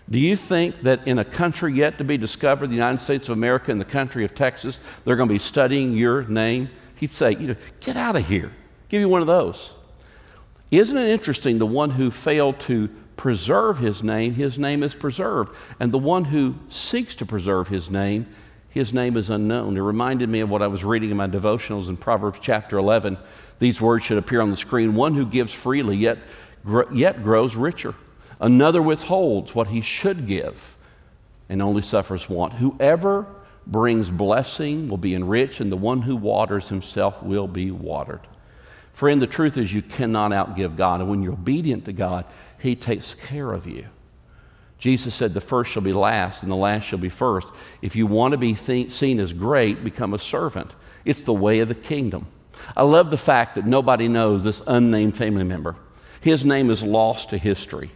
do 0.09 0.19
you 0.19 0.35
think 0.35 0.81
that 0.83 1.07
in 1.07 1.19
a 1.19 1.25
country 1.25 1.73
yet 1.73 1.97
to 1.97 2.03
be 2.03 2.17
discovered, 2.17 2.67
the 2.67 2.75
United 2.75 3.01
States 3.01 3.29
of 3.29 3.37
America 3.37 3.71
and 3.71 3.79
the 3.79 3.85
country 3.85 4.23
of 4.23 4.35
Texas, 4.35 4.79
they're 5.03 5.15
going 5.15 5.29
to 5.29 5.33
be 5.33 5.39
studying 5.39 5.93
your 5.93 6.23
name? 6.23 6.69
He'd 6.95 7.11
say, 7.11 7.31
you 7.31 7.47
know, 7.47 7.55
get 7.79 7.95
out 7.95 8.15
of 8.15 8.27
here. 8.27 8.51
Give 8.89 9.01
you 9.01 9.09
one 9.09 9.21
of 9.21 9.27
those. 9.27 9.71
Isn't 10.69 10.97
it 10.97 11.09
interesting? 11.09 11.57
The 11.59 11.65
one 11.65 11.89
who 11.89 12.11
failed 12.11 12.59
to 12.61 12.89
preserve 13.21 13.77
his 13.77 14.01
name, 14.01 14.33
his 14.33 14.57
name 14.57 14.81
is 14.81 14.95
preserved. 14.95 15.55
And 15.79 15.91
the 15.91 15.99
one 15.99 16.25
who 16.25 16.55
seeks 16.69 17.13
to 17.15 17.25
preserve 17.27 17.67
his 17.67 17.87
name, 17.87 18.25
his 18.69 18.95
name 18.95 19.15
is 19.15 19.29
unknown. 19.29 19.77
It 19.77 19.81
reminded 19.81 20.27
me 20.27 20.39
of 20.39 20.49
what 20.49 20.63
I 20.63 20.67
was 20.67 20.83
reading 20.83 21.11
in 21.11 21.17
my 21.17 21.27
devotionals 21.27 21.87
in 21.87 21.97
Proverbs 21.97 22.39
chapter 22.41 22.79
11. 22.79 23.19
These 23.59 23.79
words 23.79 24.05
should 24.05 24.17
appear 24.17 24.41
on 24.41 24.49
the 24.49 24.57
screen. 24.57 24.95
One 24.95 25.13
who 25.13 25.27
gives 25.27 25.53
freely, 25.53 25.97
yet, 25.97 26.17
yet 26.91 27.21
grows 27.21 27.55
richer. 27.55 27.93
Another 28.39 28.81
withholds 28.81 29.53
what 29.53 29.67
he 29.67 29.81
should 29.81 30.25
give 30.25 30.75
and 31.47 31.61
only 31.61 31.83
suffers 31.83 32.27
want. 32.27 32.53
Whoever 32.53 33.27
brings 33.67 34.09
blessing 34.09 34.89
will 34.89 34.97
be 34.97 35.13
enriched, 35.13 35.59
and 35.59 35.71
the 35.71 35.77
one 35.77 36.01
who 36.01 36.15
waters 36.15 36.69
himself 36.69 37.21
will 37.21 37.47
be 37.47 37.69
watered. 37.69 38.21
Friend, 38.93 39.21
the 39.21 39.27
truth 39.27 39.57
is 39.57 39.73
you 39.73 39.81
cannot 39.81 40.31
outgive 40.31 40.75
God. 40.75 41.01
And 41.01 41.09
when 41.09 41.23
you're 41.23 41.33
obedient 41.33 41.85
to 41.85 41.93
God, 41.93 42.25
He 42.61 42.75
takes 42.75 43.15
care 43.15 43.51
of 43.51 43.65
you. 43.65 43.87
Jesus 44.77 45.13
said, 45.13 45.33
The 45.33 45.41
first 45.41 45.71
shall 45.71 45.81
be 45.81 45.93
last, 45.93 46.43
and 46.43 46.51
the 46.51 46.55
last 46.55 46.83
shall 46.83 46.99
be 46.99 47.09
first. 47.09 47.47
If 47.81 47.95
you 47.95 48.07
want 48.07 48.33
to 48.33 48.37
be 48.37 48.53
th- 48.53 48.91
seen 48.91 49.19
as 49.19 49.33
great, 49.33 49.83
become 49.83 50.13
a 50.13 50.19
servant. 50.19 50.75
It's 51.05 51.21
the 51.21 51.33
way 51.33 51.59
of 51.59 51.67
the 51.67 51.75
kingdom. 51.75 52.27
I 52.75 52.83
love 52.83 53.09
the 53.09 53.17
fact 53.17 53.55
that 53.55 53.65
nobody 53.65 54.07
knows 54.07 54.43
this 54.43 54.61
unnamed 54.67 55.17
family 55.17 55.43
member. 55.43 55.75
His 56.19 56.45
name 56.45 56.69
is 56.69 56.83
lost 56.83 57.31
to 57.31 57.37
history, 57.37 57.91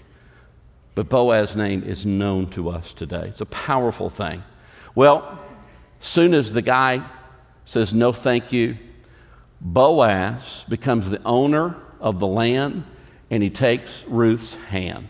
but 0.95 1.09
Boaz's 1.09 1.55
name 1.55 1.83
is 1.83 2.05
known 2.05 2.49
to 2.51 2.69
us 2.69 2.93
today. 2.93 3.27
It's 3.27 3.41
a 3.41 3.45
powerful 3.45 4.09
thing. 4.09 4.43
Well, 4.95 5.39
soon 5.99 6.33
as 6.33 6.53
the 6.53 6.61
guy 6.63 7.03
says 7.65 7.93
no 7.93 8.13
thank 8.13 8.51
you, 8.51 8.77
Boaz 9.61 10.65
becomes 10.69 11.09
the 11.09 11.21
owner 11.23 11.75
of 11.99 12.19
the 12.19 12.27
land 12.27 12.83
and 13.29 13.41
he 13.41 13.49
takes 13.49 14.03
Ruth's 14.07 14.53
hand. 14.53 15.07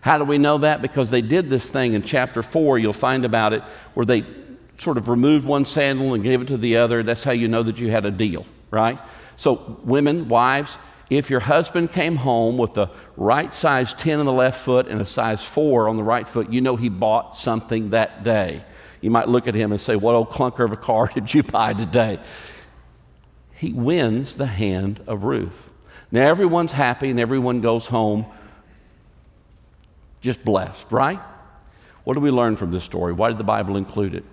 How 0.00 0.18
do 0.18 0.24
we 0.24 0.38
know 0.38 0.58
that? 0.58 0.82
Because 0.82 1.10
they 1.10 1.22
did 1.22 1.48
this 1.48 1.70
thing 1.70 1.94
in 1.94 2.02
chapter 2.02 2.42
4, 2.42 2.78
you'll 2.78 2.92
find 2.92 3.24
about 3.24 3.52
it, 3.52 3.62
where 3.94 4.04
they 4.04 4.24
sort 4.78 4.96
of 4.96 5.08
removed 5.08 5.46
one 5.46 5.64
sandal 5.64 6.14
and 6.14 6.24
gave 6.24 6.40
it 6.40 6.48
to 6.48 6.56
the 6.56 6.76
other. 6.76 7.02
That's 7.02 7.22
how 7.22 7.32
you 7.32 7.46
know 7.46 7.62
that 7.62 7.78
you 7.78 7.90
had 7.90 8.04
a 8.04 8.10
deal, 8.10 8.44
right? 8.70 8.98
So, 9.36 9.78
women, 9.84 10.28
wives, 10.28 10.76
if 11.08 11.30
your 11.30 11.40
husband 11.40 11.92
came 11.92 12.16
home 12.16 12.58
with 12.58 12.74
the 12.74 12.88
right 13.16 13.52
size 13.52 13.94
10 13.94 14.20
on 14.20 14.26
the 14.26 14.32
left 14.32 14.60
foot 14.60 14.88
and 14.88 15.00
a 15.00 15.06
size 15.06 15.44
4 15.44 15.88
on 15.88 15.96
the 15.96 16.02
right 16.02 16.26
foot, 16.26 16.52
you 16.52 16.60
know 16.60 16.76
he 16.76 16.88
bought 16.88 17.36
something 17.36 17.90
that 17.90 18.24
day. 18.24 18.64
You 19.00 19.10
might 19.10 19.28
look 19.28 19.46
at 19.46 19.54
him 19.54 19.72
and 19.72 19.80
say, 19.80 19.96
What 19.96 20.14
old 20.14 20.30
clunker 20.30 20.64
of 20.64 20.72
a 20.72 20.76
car 20.76 21.06
did 21.14 21.32
you 21.32 21.42
buy 21.42 21.74
today? 21.74 22.18
He 23.54 23.72
wins 23.72 24.36
the 24.36 24.46
hand 24.46 25.00
of 25.06 25.24
Ruth. 25.24 25.70
Now, 26.12 26.28
everyone's 26.28 26.72
happy 26.72 27.10
and 27.10 27.18
everyone 27.18 27.62
goes 27.62 27.86
home 27.86 28.26
just 30.20 30.44
blessed, 30.44 30.92
right? 30.92 31.20
What 32.04 32.14
do 32.14 32.20
we 32.20 32.30
learn 32.30 32.56
from 32.56 32.70
this 32.70 32.84
story? 32.84 33.12
Why 33.12 33.28
did 33.28 33.38
the 33.38 33.44
Bible 33.44 33.76
include 33.76 34.14
it? 34.14 34.24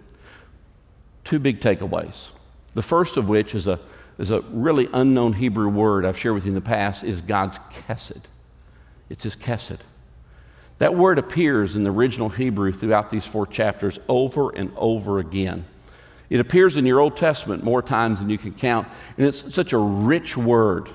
Two 1.23 1.39
big 1.39 1.61
takeaways. 1.61 2.27
The 2.73 2.81
first 2.81 3.17
of 3.17 3.29
which 3.29 3.55
is 3.55 3.67
a, 3.67 3.79
is 4.17 4.31
a 4.31 4.41
really 4.51 4.89
unknown 4.93 5.33
Hebrew 5.33 5.69
word 5.69 6.05
I've 6.05 6.17
shared 6.17 6.35
with 6.35 6.45
you 6.45 6.49
in 6.49 6.55
the 6.55 6.61
past, 6.61 7.03
is 7.03 7.21
God's 7.21 7.59
kesed. 7.87 8.23
It's 9.09 9.23
his 9.23 9.35
kesed. 9.35 9.79
That 10.79 10.95
word 10.95 11.17
appears 11.17 11.75
in 11.75 11.83
the 11.83 11.91
original 11.91 12.29
Hebrew 12.29 12.71
throughout 12.71 13.09
these 13.09 13.25
four 13.25 13.47
chapters 13.47 13.99
over 14.07 14.49
and 14.55 14.71
over 14.75 15.19
again. 15.19 15.65
It 16.29 16.39
appears 16.39 16.77
in 16.77 16.85
your 16.85 16.99
Old 16.99 17.17
Testament 17.17 17.63
more 17.63 17.81
times 17.81 18.19
than 18.19 18.29
you 18.29 18.37
can 18.37 18.53
count, 18.53 18.87
and 19.17 19.25
it's 19.25 19.53
such 19.53 19.73
a 19.73 19.77
rich 19.77 20.37
word. 20.37 20.89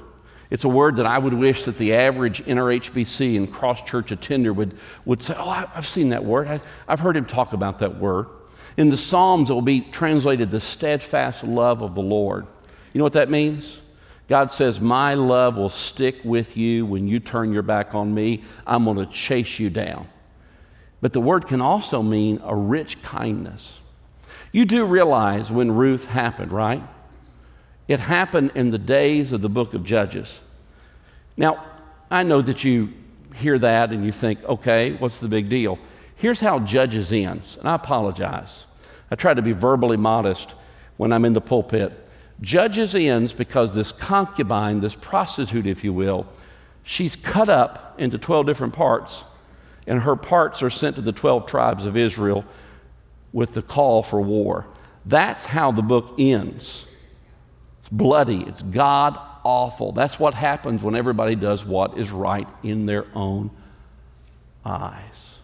It's 0.51 0.65
a 0.65 0.69
word 0.69 0.97
that 0.97 1.07
I 1.07 1.19
would 1.19 1.35
wish 1.35 1.65
that 1.65 1.79
the 1.79 1.95
average 1.95 2.45
NRHBC 2.45 3.37
and 3.37 3.51
cross 3.51 3.83
church 3.83 4.13
attender 4.13 4.53
would, 4.53 4.77
would 5.05 5.23
say, 5.23 5.35
Oh, 5.37 5.69
I've 5.75 5.87
seen 5.87 6.11
that 6.11 6.25
word. 6.25 6.47
I, 6.47 6.61
I've 6.87 7.01
heard 7.01 7.17
him 7.17 7.25
talk 7.25 7.53
about 7.53 7.79
that 7.81 7.99
word. 7.99 8.27
In 8.77 8.89
the 8.89 8.97
Psalms, 8.97 9.51
it 9.51 9.53
will 9.53 9.63
be 9.63 9.81
translated 9.81 10.51
the 10.51 10.61
steadfast 10.61 11.45
love 11.45 11.83
of 11.83 11.95
the 11.95 12.03
Lord. 12.03 12.47
You 12.93 12.99
know 12.99 13.05
what 13.05 13.15
that 13.15 13.31
means? 13.31 13.81
God 14.29 14.51
says, 14.51 14.81
My 14.81 15.15
love 15.15 15.57
will 15.57 15.69
stick 15.69 16.17
with 16.25 16.57
you 16.57 16.87
when 16.87 17.09
you 17.09 17.21
turn 17.21 17.53
your 17.53 17.63
back 17.63 17.95
on 17.95 18.15
me. 18.15 18.43
I'm 18.67 18.85
going 18.85 18.97
to 18.97 19.07
chase 19.07 19.59
you 19.59 19.71
down. 19.71 20.09
But 21.01 21.13
the 21.13 21.21
word 21.21 21.47
can 21.47 21.61
also 21.61 22.03
mean 22.03 22.41
a 22.43 22.55
rich 22.55 23.03
kindness. 23.03 23.81
You 24.53 24.65
do 24.65 24.85
realize 24.85 25.51
when 25.53 25.73
Ruth 25.73 26.07
happened, 26.07 26.53
right? 26.53 26.83
It 27.87 28.01
happened 28.01 28.53
in 28.55 28.71
the 28.71 28.79
days 28.79 29.33
of 29.33 29.41
the 29.41 29.49
book 29.49 29.75
of 29.75 29.85
Judges. 29.85 30.41
Now, 31.37 31.65
I 32.11 32.23
know 32.23 32.41
that 32.41 32.65
you 32.65 32.93
hear 33.35 33.59
that 33.59 33.91
and 33.91 34.05
you 34.05 34.13
think, 34.13 34.43
okay, 34.45 34.93
what's 34.93 35.21
the 35.21 35.29
big 35.29 35.49
deal? 35.49 35.79
Here's 36.17 36.41
how 36.41 36.61
Judges 36.61 37.13
ends, 37.13 37.57
and 37.59 37.69
I 37.69 37.75
apologize. 37.75 38.67
I 39.11 39.17
try 39.17 39.35
to 39.35 39.43
be 39.43 39.53
verbally 39.53 39.97
modest 39.97 40.55
when 40.97 41.13
I'm 41.13 41.25
in 41.25 41.33
the 41.33 41.41
pulpit. 41.41 41.93
Judges 42.41 42.95
ends 42.95 43.33
because 43.33 43.75
this 43.75 43.93
concubine, 43.93 44.81
this 44.81 44.95
prostitute, 44.95 45.67
if 45.67 45.85
you 45.85 45.93
will, 45.93 46.27
she's 46.85 47.17
cut 47.17 47.49
up 47.49 47.95
into 47.99 48.19
12 48.19 48.47
different 48.47 48.73
parts, 48.73 49.25
and 49.87 50.01
her 50.01 50.17
parts 50.17 50.63
are 50.63 50.71
sent 50.71 50.97
to 50.97 51.03
the 51.03 51.13
12 51.13 51.47
tribes 51.47 51.85
of 51.85 51.97
Israel 51.97 52.45
with 53.33 53.53
the 53.53 53.63
call 53.63 54.03
for 54.03 54.21
war. 54.21 54.67
That's 55.05 55.45
how 55.45 55.73
the 55.73 55.83
book 55.83 56.15
ends. 56.19 56.87
Bloody, 57.95 58.43
it's 58.43 58.61
God 58.61 59.17
awful. 59.45 59.93
That's 59.93 60.19
what 60.19 60.35
happens 60.35 60.83
when 60.83 60.97
everybody 60.97 61.37
does 61.37 61.65
what 61.65 61.97
is 61.97 62.11
right 62.11 62.49
in 62.65 62.87
their 62.87 63.07
own 63.15 63.53
eyes. 64.65 65.39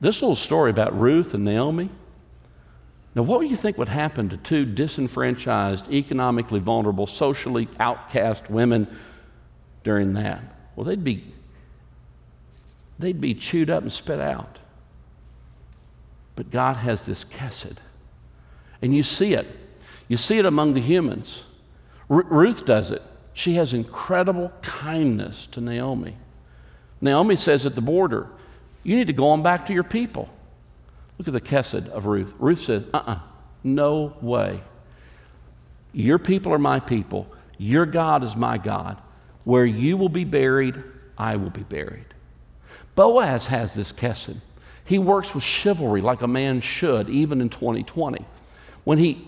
This 0.00 0.22
little 0.22 0.36
story 0.36 0.70
about 0.70 0.96
Ruth 0.96 1.34
and 1.34 1.44
Naomi. 1.44 1.90
Now, 3.16 3.22
what 3.22 3.40
would 3.40 3.50
you 3.50 3.56
think 3.56 3.76
would 3.76 3.88
happen 3.88 4.28
to 4.28 4.36
two 4.36 4.64
disenfranchised, 4.64 5.90
economically 5.92 6.60
vulnerable, 6.60 7.08
socially 7.08 7.66
outcast 7.80 8.48
women 8.48 8.86
during 9.82 10.12
that? 10.12 10.44
Well, 10.76 10.84
they'd 10.84 11.02
be, 11.02 11.24
they'd 13.00 13.20
be 13.20 13.34
chewed 13.34 13.68
up 13.68 13.82
and 13.82 13.92
spit 13.92 14.20
out. 14.20 14.60
But 16.36 16.52
God 16.52 16.76
has 16.76 17.04
this 17.04 17.24
kesed. 17.24 17.78
And 18.80 18.94
you 18.94 19.02
see 19.02 19.34
it. 19.34 19.48
You 20.08 20.16
see 20.16 20.38
it 20.38 20.46
among 20.46 20.74
the 20.74 20.80
humans. 20.80 21.44
R- 22.08 22.22
Ruth 22.22 22.64
does 22.64 22.90
it. 22.90 23.02
She 23.34 23.54
has 23.54 23.74
incredible 23.74 24.52
kindness 24.62 25.46
to 25.48 25.60
Naomi. 25.60 26.16
Naomi 27.00 27.36
says 27.36 27.66
at 27.66 27.74
the 27.74 27.80
border, 27.80 28.28
You 28.82 28.96
need 28.96 29.08
to 29.08 29.12
go 29.12 29.28
on 29.28 29.42
back 29.42 29.66
to 29.66 29.72
your 29.72 29.84
people. 29.84 30.28
Look 31.18 31.28
at 31.28 31.34
the 31.34 31.40
kesed 31.40 31.88
of 31.88 32.06
Ruth. 32.06 32.34
Ruth 32.38 32.60
says, 32.60 32.84
Uh 32.94 32.98
uh-uh, 32.98 33.12
uh 33.12 33.18
no 33.64 34.16
way. 34.20 34.60
Your 35.92 36.18
people 36.18 36.52
are 36.52 36.58
my 36.58 36.78
people. 36.78 37.26
Your 37.58 37.86
God 37.86 38.22
is 38.22 38.36
my 38.36 38.58
God. 38.58 38.98
Where 39.44 39.64
you 39.64 39.96
will 39.96 40.08
be 40.08 40.24
buried, 40.24 40.82
I 41.18 41.36
will 41.36 41.50
be 41.50 41.62
buried. 41.62 42.06
Boaz 42.94 43.48
has 43.48 43.74
this 43.74 43.92
kesed. 43.92 44.40
He 44.84 44.98
works 44.98 45.34
with 45.34 45.42
chivalry 45.42 46.00
like 46.00 46.22
a 46.22 46.28
man 46.28 46.60
should, 46.60 47.08
even 47.08 47.40
in 47.40 47.48
2020. 47.48 48.24
When 48.84 48.98
he 48.98 49.26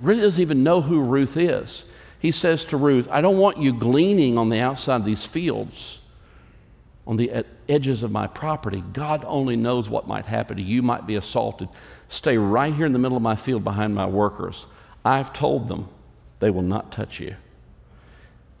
really 0.00 0.22
doesn't 0.22 0.40
even 0.40 0.62
know 0.62 0.80
who 0.80 1.02
Ruth 1.02 1.36
is. 1.36 1.84
He 2.18 2.32
says 2.32 2.64
to 2.66 2.76
Ruth, 2.76 3.08
I 3.10 3.20
don't 3.20 3.38
want 3.38 3.58
you 3.58 3.72
gleaning 3.72 4.38
on 4.38 4.48
the 4.48 4.60
outside 4.60 4.96
of 4.96 5.04
these 5.04 5.24
fields, 5.24 6.00
on 7.06 7.16
the 7.16 7.44
edges 7.68 8.02
of 8.02 8.10
my 8.10 8.26
property. 8.26 8.82
God 8.92 9.24
only 9.26 9.56
knows 9.56 9.88
what 9.88 10.08
might 10.08 10.26
happen 10.26 10.56
to 10.56 10.62
you. 10.62 10.76
You 10.76 10.82
might 10.82 11.06
be 11.06 11.16
assaulted. 11.16 11.68
Stay 12.08 12.38
right 12.38 12.72
here 12.72 12.86
in 12.86 12.92
the 12.92 12.98
middle 12.98 13.16
of 13.16 13.22
my 13.22 13.36
field 13.36 13.64
behind 13.64 13.94
my 13.94 14.06
workers. 14.06 14.66
I've 15.04 15.32
told 15.32 15.68
them 15.68 15.88
they 16.40 16.50
will 16.50 16.62
not 16.62 16.90
touch 16.90 17.20
you. 17.20 17.36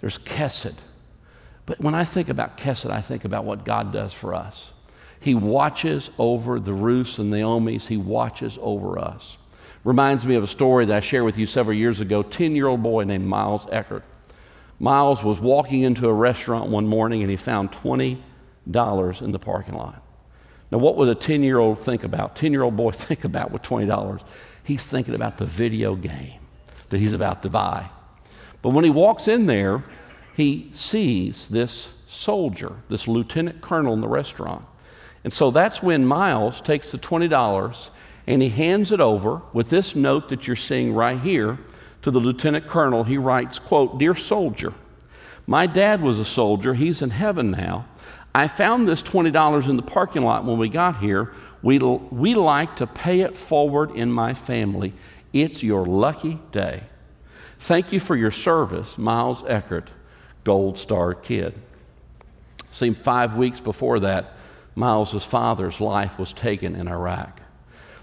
There's 0.00 0.18
Kesed. 0.18 0.74
But 1.64 1.80
when 1.80 1.94
I 1.94 2.04
think 2.04 2.28
about 2.28 2.56
Kesed, 2.56 2.90
I 2.90 3.00
think 3.00 3.24
about 3.24 3.44
what 3.44 3.64
God 3.64 3.92
does 3.92 4.12
for 4.14 4.34
us. 4.34 4.72
He 5.18 5.34
watches 5.34 6.10
over 6.18 6.60
the 6.60 6.72
Ruths 6.72 7.18
and 7.18 7.30
Naomi's, 7.30 7.88
He 7.88 7.96
watches 7.96 8.58
over 8.60 8.98
us. 8.98 9.38
Reminds 9.86 10.26
me 10.26 10.34
of 10.34 10.42
a 10.42 10.48
story 10.48 10.84
that 10.86 10.96
I 10.96 10.98
shared 10.98 11.22
with 11.22 11.38
you 11.38 11.46
several 11.46 11.76
years 11.76 12.00
ago. 12.00 12.24
10 12.24 12.56
year 12.56 12.66
old 12.66 12.82
boy 12.82 13.04
named 13.04 13.24
Miles 13.24 13.68
Eckert. 13.70 14.02
Miles 14.80 15.22
was 15.22 15.38
walking 15.38 15.82
into 15.82 16.08
a 16.08 16.12
restaurant 16.12 16.70
one 16.70 16.88
morning 16.88 17.22
and 17.22 17.30
he 17.30 17.36
found 17.36 17.70
$20 17.70 18.18
in 19.22 19.30
the 19.30 19.38
parking 19.38 19.74
lot. 19.74 20.02
Now, 20.72 20.78
what 20.78 20.96
would 20.96 21.08
a 21.08 21.14
10 21.14 21.44
year 21.44 21.60
old 21.60 21.78
think 21.78 22.02
about? 22.02 22.34
10 22.34 22.50
year 22.50 22.64
old 22.64 22.76
boy 22.76 22.90
think 22.94 23.22
about 23.22 23.52
with 23.52 23.62
$20? 23.62 24.24
He's 24.64 24.84
thinking 24.84 25.14
about 25.14 25.38
the 25.38 25.46
video 25.46 25.94
game 25.94 26.40
that 26.88 26.98
he's 26.98 27.12
about 27.12 27.44
to 27.44 27.48
buy. 27.48 27.88
But 28.62 28.70
when 28.70 28.82
he 28.82 28.90
walks 28.90 29.28
in 29.28 29.46
there, 29.46 29.84
he 30.34 30.68
sees 30.72 31.48
this 31.48 31.90
soldier, 32.08 32.72
this 32.88 33.06
lieutenant 33.06 33.60
colonel 33.60 33.94
in 33.94 34.00
the 34.00 34.08
restaurant. 34.08 34.64
And 35.22 35.32
so 35.32 35.52
that's 35.52 35.80
when 35.80 36.04
Miles 36.04 36.60
takes 36.60 36.90
the 36.90 36.98
$20 36.98 37.90
and 38.26 38.42
he 38.42 38.48
hands 38.48 38.92
it 38.92 39.00
over 39.00 39.42
with 39.52 39.68
this 39.68 39.94
note 39.94 40.28
that 40.28 40.46
you're 40.46 40.56
seeing 40.56 40.92
right 40.92 41.18
here 41.18 41.58
to 42.02 42.10
the 42.10 42.18
lieutenant 42.20 42.66
colonel. 42.66 43.04
He 43.04 43.18
writes, 43.18 43.58
quote, 43.58 43.98
Dear 43.98 44.14
soldier, 44.14 44.72
my 45.46 45.66
dad 45.66 46.02
was 46.02 46.18
a 46.18 46.24
soldier. 46.24 46.74
He's 46.74 47.02
in 47.02 47.10
heaven 47.10 47.52
now. 47.52 47.86
I 48.34 48.48
found 48.48 48.88
this 48.88 49.02
$20 49.02 49.68
in 49.68 49.76
the 49.76 49.82
parking 49.82 50.22
lot 50.22 50.44
when 50.44 50.58
we 50.58 50.68
got 50.68 50.98
here. 50.98 51.32
We, 51.62 51.78
we 51.78 52.34
like 52.34 52.76
to 52.76 52.86
pay 52.86 53.20
it 53.20 53.36
forward 53.36 53.92
in 53.92 54.12
my 54.12 54.34
family. 54.34 54.92
It's 55.32 55.62
your 55.62 55.86
lucky 55.86 56.38
day. 56.52 56.82
Thank 57.58 57.92
you 57.92 58.00
for 58.00 58.14
your 58.14 58.30
service, 58.30 58.98
Miles 58.98 59.42
Eckert, 59.46 59.88
Gold 60.44 60.78
Star 60.78 61.14
Kid. 61.14 61.54
Seemed 62.70 62.98
five 62.98 63.36
weeks 63.36 63.60
before 63.60 64.00
that, 64.00 64.34
Miles's 64.74 65.24
father's 65.24 65.80
life 65.80 66.18
was 66.18 66.34
taken 66.34 66.76
in 66.76 66.88
Iraq. 66.88 67.40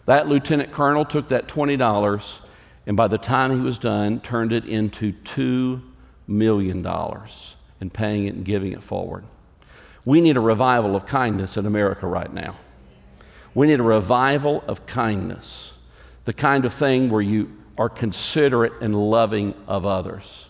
That 0.06 0.28
lieutenant 0.28 0.72
colonel 0.72 1.06
took 1.06 1.30
that 1.30 1.48
$20 1.48 2.39
and 2.86 2.98
by 2.98 3.08
the 3.08 3.18
time 3.18 3.52
he 3.52 3.62
was 3.62 3.78
done, 3.78 4.20
turned 4.20 4.52
it 4.52 4.66
into 4.66 5.13
$2 5.13 5.82
million 6.28 6.86
and 6.86 7.94
paying 7.94 8.28
it 8.28 8.36
and 8.36 8.46
giving 8.46 8.74
it 8.74 8.84
forward. 8.84 9.24
We 10.06 10.20
need 10.20 10.36
a 10.36 10.42
revival 10.42 10.96
of 10.96 11.06
kindness 11.06 11.56
in 11.56 11.66
America 11.66 12.08
right 12.08 12.32
now. 12.34 12.58
We 13.56 13.68
need 13.68 13.80
a 13.80 13.84
revival 13.84 14.63
of 14.68 14.86
kindness, 14.86 15.74
the 16.26 16.34
kind 16.34 16.66
of 16.66 16.74
thing 16.74 17.10
where 17.10 17.22
you 17.22 17.56
are 17.78 17.89
considerate 17.89 18.74
and 18.82 18.96
loving 18.96 19.54
of 19.68 19.86
others. 19.86 20.48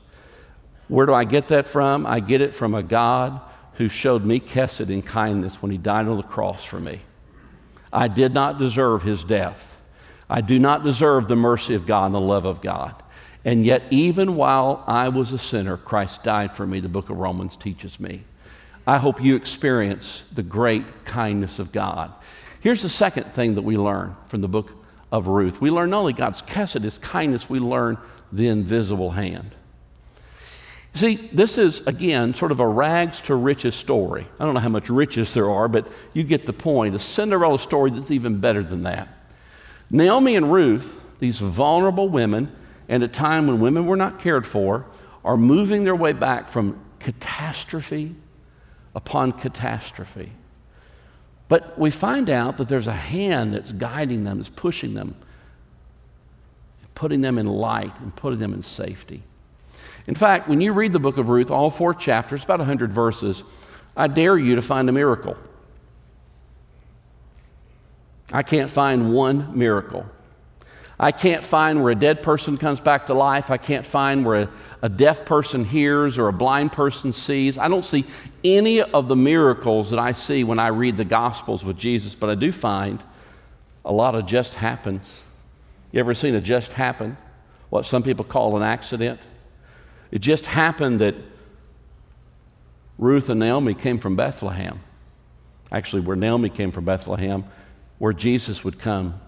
Where 0.87 1.05
do 1.05 1.13
I 1.13 1.23
get 1.23 1.49
that 1.49 1.67
from? 1.67 2.05
I 2.05 2.19
get 2.19 2.41
it 2.41 2.53
from 2.55 2.73
a 2.73 2.83
God 2.83 3.39
who 3.73 3.89
showed 3.89 4.25
me 4.25 4.39
Kesed 4.39 4.89
in 4.89 5.01
kindness 5.01 5.61
when 5.61 5.71
he 5.71 5.77
died 5.77 6.07
on 6.07 6.17
the 6.17 6.23
cross 6.23 6.63
for 6.63 6.79
me. 6.79 7.01
I 7.93 8.07
did 8.07 8.33
not 8.33 8.57
deserve 8.57 9.03
his 9.03 9.23
death. 9.23 9.79
I 10.29 10.41
do 10.41 10.57
not 10.57 10.83
deserve 10.83 11.27
the 11.27 11.35
mercy 11.35 11.75
of 11.75 11.85
God 11.85 12.07
and 12.07 12.15
the 12.15 12.19
love 12.19 12.45
of 12.45 12.59
God. 12.59 12.95
And 13.45 13.65
yet, 13.65 13.83
even 13.91 14.35
while 14.35 14.83
I 14.87 15.09
was 15.09 15.31
a 15.31 15.37
sinner, 15.37 15.77
Christ 15.77 16.23
died 16.23 16.55
for 16.55 16.65
me, 16.65 16.79
the 16.79 16.89
book 16.89 17.09
of 17.09 17.17
Romans 17.17 17.55
teaches 17.55 17.99
me. 17.99 18.23
I 18.87 18.97
hope 18.97 19.21
you 19.21 19.35
experience 19.35 20.23
the 20.33 20.43
great 20.43 21.05
kindness 21.05 21.59
of 21.59 21.71
God. 21.71 22.11
Here's 22.61 22.81
the 22.81 22.89
second 22.89 23.33
thing 23.33 23.55
that 23.55 23.61
we 23.61 23.77
learn 23.77 24.15
from 24.27 24.41
the 24.41 24.47
book 24.47 24.71
of 25.11 25.27
Ruth. 25.27 25.61
We 25.61 25.69
learn 25.69 25.91
not 25.91 25.99
only 25.99 26.13
God's 26.13 26.41
kesed, 26.41 26.81
his 26.81 26.97
kindness, 26.97 27.49
we 27.49 27.59
learn 27.59 27.97
the 28.31 28.47
invisible 28.47 29.11
hand. 29.11 29.53
See, 30.95 31.15
this 31.33 31.57
is, 31.57 31.85
again, 31.87 32.35
sort 32.35 32.51
of 32.51 32.59
a 32.59 32.67
rags 32.67 33.19
to 33.21 33.35
riches 33.35 33.73
story. 33.75 34.27
I 34.39 34.45
don't 34.45 34.53
know 34.53 34.59
how 34.59 34.69
much 34.69 34.89
riches 34.89 35.33
there 35.33 35.49
are, 35.49 35.67
but 35.67 35.87
you 36.13 36.23
get 36.23 36.45
the 36.45 36.53
point. 36.53 36.93
A 36.93 36.99
Cinderella 36.99 37.57
story 37.57 37.89
that's 37.89 38.11
even 38.11 38.39
better 38.39 38.61
than 38.61 38.83
that. 38.83 39.07
Naomi 39.89 40.35
and 40.35 40.51
Ruth, 40.51 41.01
these 41.19 41.39
vulnerable 41.39 42.09
women, 42.09 42.55
and 42.87 43.01
a 43.01 43.07
time 43.07 43.47
when 43.47 43.59
women 43.59 43.87
were 43.87 43.95
not 43.95 44.19
cared 44.19 44.45
for, 44.45 44.85
are 45.25 45.37
moving 45.37 45.83
their 45.83 45.95
way 45.95 46.13
back 46.13 46.47
from 46.47 46.79
catastrophe 46.99 48.15
upon 48.93 49.31
catastrophe. 49.31 50.31
But 51.47 51.77
we 51.77 51.89
find 51.89 52.29
out 52.29 52.57
that 52.57 52.69
there's 52.69 52.87
a 52.87 52.93
hand 52.93 53.53
that's 53.53 53.71
guiding 53.71 54.23
them, 54.23 54.37
that's 54.37 54.49
pushing 54.49 54.93
them, 54.93 55.15
putting 56.93 57.21
them 57.21 57.39
in 57.39 57.47
light 57.47 57.99
and 57.99 58.15
putting 58.15 58.39
them 58.39 58.53
in 58.53 58.61
safety. 58.61 59.23
In 60.07 60.15
fact, 60.15 60.49
when 60.49 60.59
you 60.61 60.73
read 60.73 60.93
the 60.93 60.99
book 60.99 61.17
of 61.17 61.29
Ruth, 61.29 61.49
all 61.49 61.69
four 61.69 61.93
chapters, 61.93 62.43
about 62.43 62.59
100 62.59 62.91
verses, 62.91 63.43
I 63.95 64.07
dare 64.07 64.37
you 64.37 64.55
to 64.55 64.61
find 64.61 64.89
a 64.89 64.91
miracle. 64.91 65.37
I 68.31 68.43
can't 68.43 68.69
find 68.69 69.13
one 69.13 69.57
miracle. 69.57 70.05
I 70.99 71.11
can't 71.11 71.43
find 71.43 71.81
where 71.81 71.91
a 71.91 71.95
dead 71.95 72.23
person 72.23 72.57
comes 72.57 72.79
back 72.79 73.07
to 73.07 73.13
life. 73.13 73.51
I 73.51 73.57
can't 73.57 73.85
find 73.85 74.25
where 74.25 74.43
a, 74.43 74.49
a, 74.83 74.89
deaf 74.89 75.25
person 75.25 75.65
hears 75.65 76.17
or 76.17 76.27
a 76.27 76.33
blind 76.33 76.71
person 76.71 77.13
sees. 77.13 77.57
I 77.57 77.67
don't 77.67 77.83
see 77.83 78.05
any 78.43 78.81
of 78.81 79.07
the 79.07 79.15
miracles 79.15 79.89
that 79.89 79.99
I 79.99 80.11
see 80.11 80.43
when 80.43 80.59
I 80.59 80.67
read 80.67 80.97
the 80.97 81.05
Gospels 81.05 81.63
with 81.63 81.77
Jesus, 81.77 82.15
but 82.15 82.29
I 82.29 82.35
do 82.35 82.51
find 82.51 83.03
a 83.83 83.91
lot 83.91 84.15
of 84.15 84.25
just 84.25 84.53
happens. 84.53 85.23
You 85.91 85.99
ever 85.99 86.13
seen 86.13 86.35
a 86.35 86.41
just 86.41 86.73
happen? 86.73 87.17
What 87.69 87.85
some 87.85 88.03
people 88.03 88.23
call 88.23 88.55
an 88.55 88.63
accident? 88.63 89.19
It 90.13 90.21
just 90.21 90.45
happened 90.45 90.99
that 90.99 91.15
Ruth 92.99 93.29
and 93.29 93.39
Naomi 93.39 93.73
came 93.73 93.97
from 93.97 94.15
Bethlehem. 94.15 94.79
Actually, 95.71 96.03
where 96.03 96.15
Naomi 96.15 96.51
came 96.51 96.71
from 96.71 96.85
Bethlehem, 96.85 97.45
where 97.97 98.13
Jesus 98.13 98.63
would 98.63 98.77
come 98.77 99.19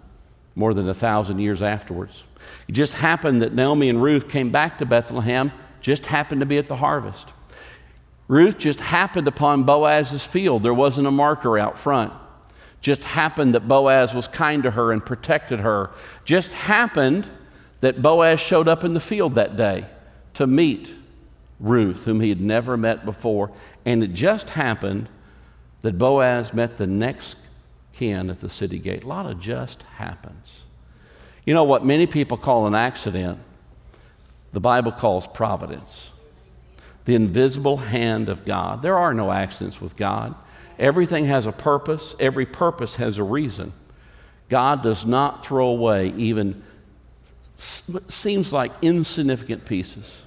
more 0.54 0.76
than 0.76 0.88
a 0.88 0.94
thousand 0.94 1.40
years 1.40 1.64
afterwards. 1.64 2.24
It 2.68 2.74
just 2.74 2.94
happened 2.94 3.42
that 3.42 3.56
Naomi 3.56 3.90
and 3.90 4.00
Ruth 4.00 4.30
came 4.30 4.52
back 4.52 4.78
to 4.78 4.86
Bethlehem, 4.86 5.52
just 5.82 6.06
happened 6.06 6.42
to 6.42 6.46
be 6.46 6.60
at 6.60 6.68
the 6.68 6.76
harvest. 6.76 7.30
Ruth 8.28 8.60
just 8.60 8.80
happened 8.80 9.28
upon 9.28 9.64
Boaz's 9.64 10.24
field. 10.24 10.62
There 10.62 10.72
wasn't 10.72 11.08
a 11.08 11.12
marker 11.12 11.58
out 11.58 11.80
front. 11.80 12.14
Just 12.82 13.04
happened 13.04 13.56
that 13.56 13.68
Boaz 13.68 14.14
was 14.14 14.28
kind 14.28 14.62
to 14.62 14.70
her 14.70 14.92
and 14.92 15.04
protected 15.04 15.62
her. 15.62 15.90
Just 16.26 16.54
happened 16.54 17.28
that 17.80 18.04
Boaz 18.04 18.40
showed 18.40 18.68
up 18.68 18.84
in 18.84 18.94
the 18.94 19.00
field 19.00 19.34
that 19.34 19.58
day 19.58 19.88
to 20.36 20.48
meet 20.48 20.94
Ruth, 21.60 22.04
whom 22.04 22.20
he 22.20 22.30
had 22.30 22.42
never 22.42 22.78
met 22.78 23.06
before. 23.06 23.52
And 23.86 24.04
it 24.04 24.14
just 24.14 24.50
happened 24.50 25.10
that 25.82 25.98
Boaz 25.98 26.54
met 26.54 26.78
the 26.78 26.88
next 26.88 27.38
kin 27.94 28.30
at 28.30 28.40
the 28.40 28.50
city 28.50 28.80
gate. 28.80 29.04
A 29.04 29.08
lot 29.08 29.26
of 29.26 29.40
just 29.40 29.84
happens. 29.84 30.64
You 31.46 31.54
know 31.54 31.64
what 31.64 31.86
many 31.86 32.08
people 32.08 32.38
call 32.38 32.68
an 32.68 32.76
accident, 32.76 33.40
the 34.52 34.60
Bible 34.60 34.92
calls 34.92 35.28
providence. 35.28 36.10
The 37.06 37.16
invisible 37.16 37.78
hand 37.78 38.30
of 38.30 38.46
God. 38.46 38.82
There 38.82 38.98
are 38.98 39.14
no 39.14 39.32
accidents 39.32 39.80
with 39.80 39.96
God. 39.96 40.34
Everything 40.80 41.26
has 41.26 41.46
a 41.46 41.52
purpose, 41.52 42.16
every 42.20 42.46
purpose 42.46 42.96
has 42.96 43.20
a 43.20 43.24
reason. 43.24 43.72
God 44.50 44.84
does 44.84 45.06
not 45.06 45.46
throw 45.46 45.68
away 45.68 46.14
even 46.18 46.64
seems 47.58 48.52
like 48.52 48.72
insignificant 48.82 49.66
pieces. 49.66 50.22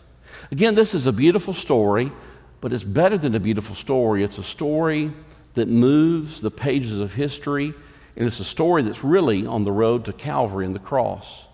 Again, 0.51 0.75
this 0.75 0.95
is 0.95 1.07
a 1.07 1.13
beautiful 1.13 1.55
story, 1.55 2.13
but 2.61 2.73
it's 2.73 2.85
better 2.85 3.19
than 3.19 3.35
a 3.35 3.41
beautiful 3.41 3.75
story. 3.75 4.23
It's 4.23 4.39
a 4.39 4.43
story 4.43 5.13
that 5.55 5.69
moves 5.69 6.41
the 6.41 6.51
pages 6.51 6.99
of 6.99 7.15
history, 7.15 7.75
and 8.17 8.27
it's 8.27 8.41
a 8.41 8.45
story 8.45 8.83
that's 8.83 9.05
really 9.05 9.47
on 9.47 9.65
the 9.65 9.73
road 9.73 10.05
to 10.07 10.13
Calvary 10.13 10.67
and 10.67 10.75
the 10.75 10.81
cross. 10.81 11.47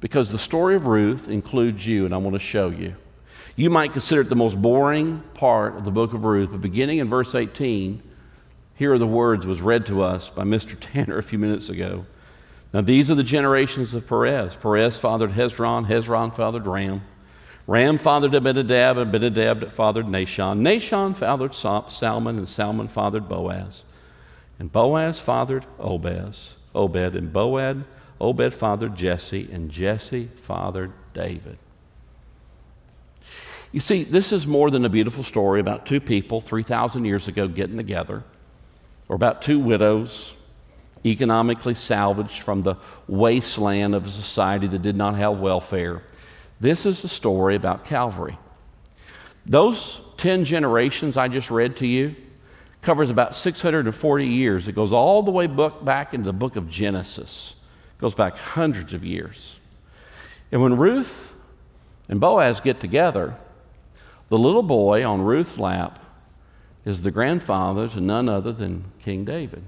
Because 0.00 0.32
the 0.32 0.38
story 0.38 0.74
of 0.74 0.86
Ruth 0.86 1.28
includes 1.28 1.86
you, 1.86 2.04
and 2.04 2.14
I 2.14 2.18
want 2.18 2.34
to 2.34 2.40
show 2.40 2.70
you. 2.70 2.94
You 3.54 3.70
might 3.70 3.92
consider 3.92 4.22
it 4.22 4.28
the 4.28 4.34
most 4.34 4.60
boring 4.60 5.22
part 5.34 5.76
of 5.76 5.84
the 5.84 5.90
book 5.90 6.12
of 6.12 6.24
Ruth, 6.24 6.50
but 6.50 6.60
beginning 6.60 6.98
in 6.98 7.08
verse 7.08 7.34
18, 7.34 8.02
here 8.74 8.92
are 8.92 8.98
the 8.98 9.06
words 9.06 9.46
was 9.46 9.60
read 9.60 9.86
to 9.86 10.02
us 10.02 10.30
by 10.30 10.42
Mr. 10.42 10.76
Tanner 10.80 11.18
a 11.18 11.22
few 11.22 11.38
minutes 11.38 11.68
ago. 11.68 12.06
Now 12.72 12.80
these 12.80 13.10
are 13.10 13.14
the 13.14 13.22
generations 13.22 13.94
of 13.94 14.06
Perez. 14.06 14.56
Perez 14.56 14.96
fathered 14.96 15.32
Hezron, 15.32 15.86
Hezron 15.86 16.34
fathered 16.34 16.66
Ram. 16.66 17.02
Ram 17.66 17.98
fathered 17.98 18.34
Amminadab, 18.34 18.98
and 18.98 19.14
Amminadab 19.14 19.72
fathered 19.72 20.06
Nahshon. 20.06 20.60
Nahshon 20.60 21.16
fathered 21.16 21.54
Salmon, 21.54 22.38
and 22.38 22.48
Salmon 22.48 22.88
fathered 22.88 23.28
Boaz. 23.28 23.84
And 24.58 24.70
Boaz 24.70 25.20
fathered 25.20 25.64
Obed, 25.78 26.36
Obed, 26.74 27.16
and 27.16 27.32
Boaz, 27.32 27.76
Obed 28.20 28.52
fathered 28.52 28.96
Jesse, 28.96 29.48
and 29.52 29.70
Jesse 29.70 30.28
fathered 30.42 30.92
David. 31.14 31.58
You 33.70 33.80
see, 33.80 34.04
this 34.04 34.32
is 34.32 34.46
more 34.46 34.70
than 34.70 34.84
a 34.84 34.88
beautiful 34.88 35.24
story 35.24 35.60
about 35.60 35.86
two 35.86 36.00
people 36.00 36.40
3,000 36.40 37.04
years 37.04 37.28
ago 37.28 37.48
getting 37.48 37.76
together, 37.76 38.22
or 39.08 39.16
about 39.16 39.40
two 39.40 39.58
widows 39.58 40.34
economically 41.04 41.74
salvaged 41.74 42.42
from 42.42 42.62
the 42.62 42.76
wasteland 43.08 43.94
of 43.94 44.06
a 44.06 44.10
society 44.10 44.66
that 44.68 44.82
did 44.82 44.94
not 44.94 45.16
have 45.16 45.38
welfare 45.40 46.02
this 46.62 46.86
is 46.86 47.02
a 47.02 47.08
story 47.08 47.56
about 47.56 47.84
Calvary. 47.84 48.38
Those 49.44 50.00
10 50.18 50.44
generations 50.44 51.16
I 51.16 51.26
just 51.26 51.50
read 51.50 51.76
to 51.78 51.86
you 51.88 52.14
covers 52.82 53.10
about 53.10 53.34
640 53.34 54.26
years. 54.26 54.68
It 54.68 54.74
goes 54.76 54.92
all 54.92 55.24
the 55.24 55.32
way 55.32 55.48
back 55.48 56.14
into 56.14 56.26
the 56.26 56.32
book 56.32 56.54
of 56.54 56.70
Genesis. 56.70 57.54
It 57.98 58.00
goes 58.00 58.14
back 58.14 58.36
hundreds 58.36 58.92
of 58.92 59.04
years. 59.04 59.56
And 60.52 60.62
when 60.62 60.76
Ruth 60.76 61.34
and 62.08 62.20
Boaz 62.20 62.60
get 62.60 62.78
together, 62.78 63.36
the 64.28 64.38
little 64.38 64.62
boy 64.62 65.04
on 65.04 65.20
Ruth's 65.20 65.58
lap 65.58 65.98
is 66.84 67.02
the 67.02 67.10
grandfather 67.10 67.88
to 67.88 68.00
none 68.00 68.28
other 68.28 68.52
than 68.52 68.84
King 69.00 69.24
David. 69.24 69.64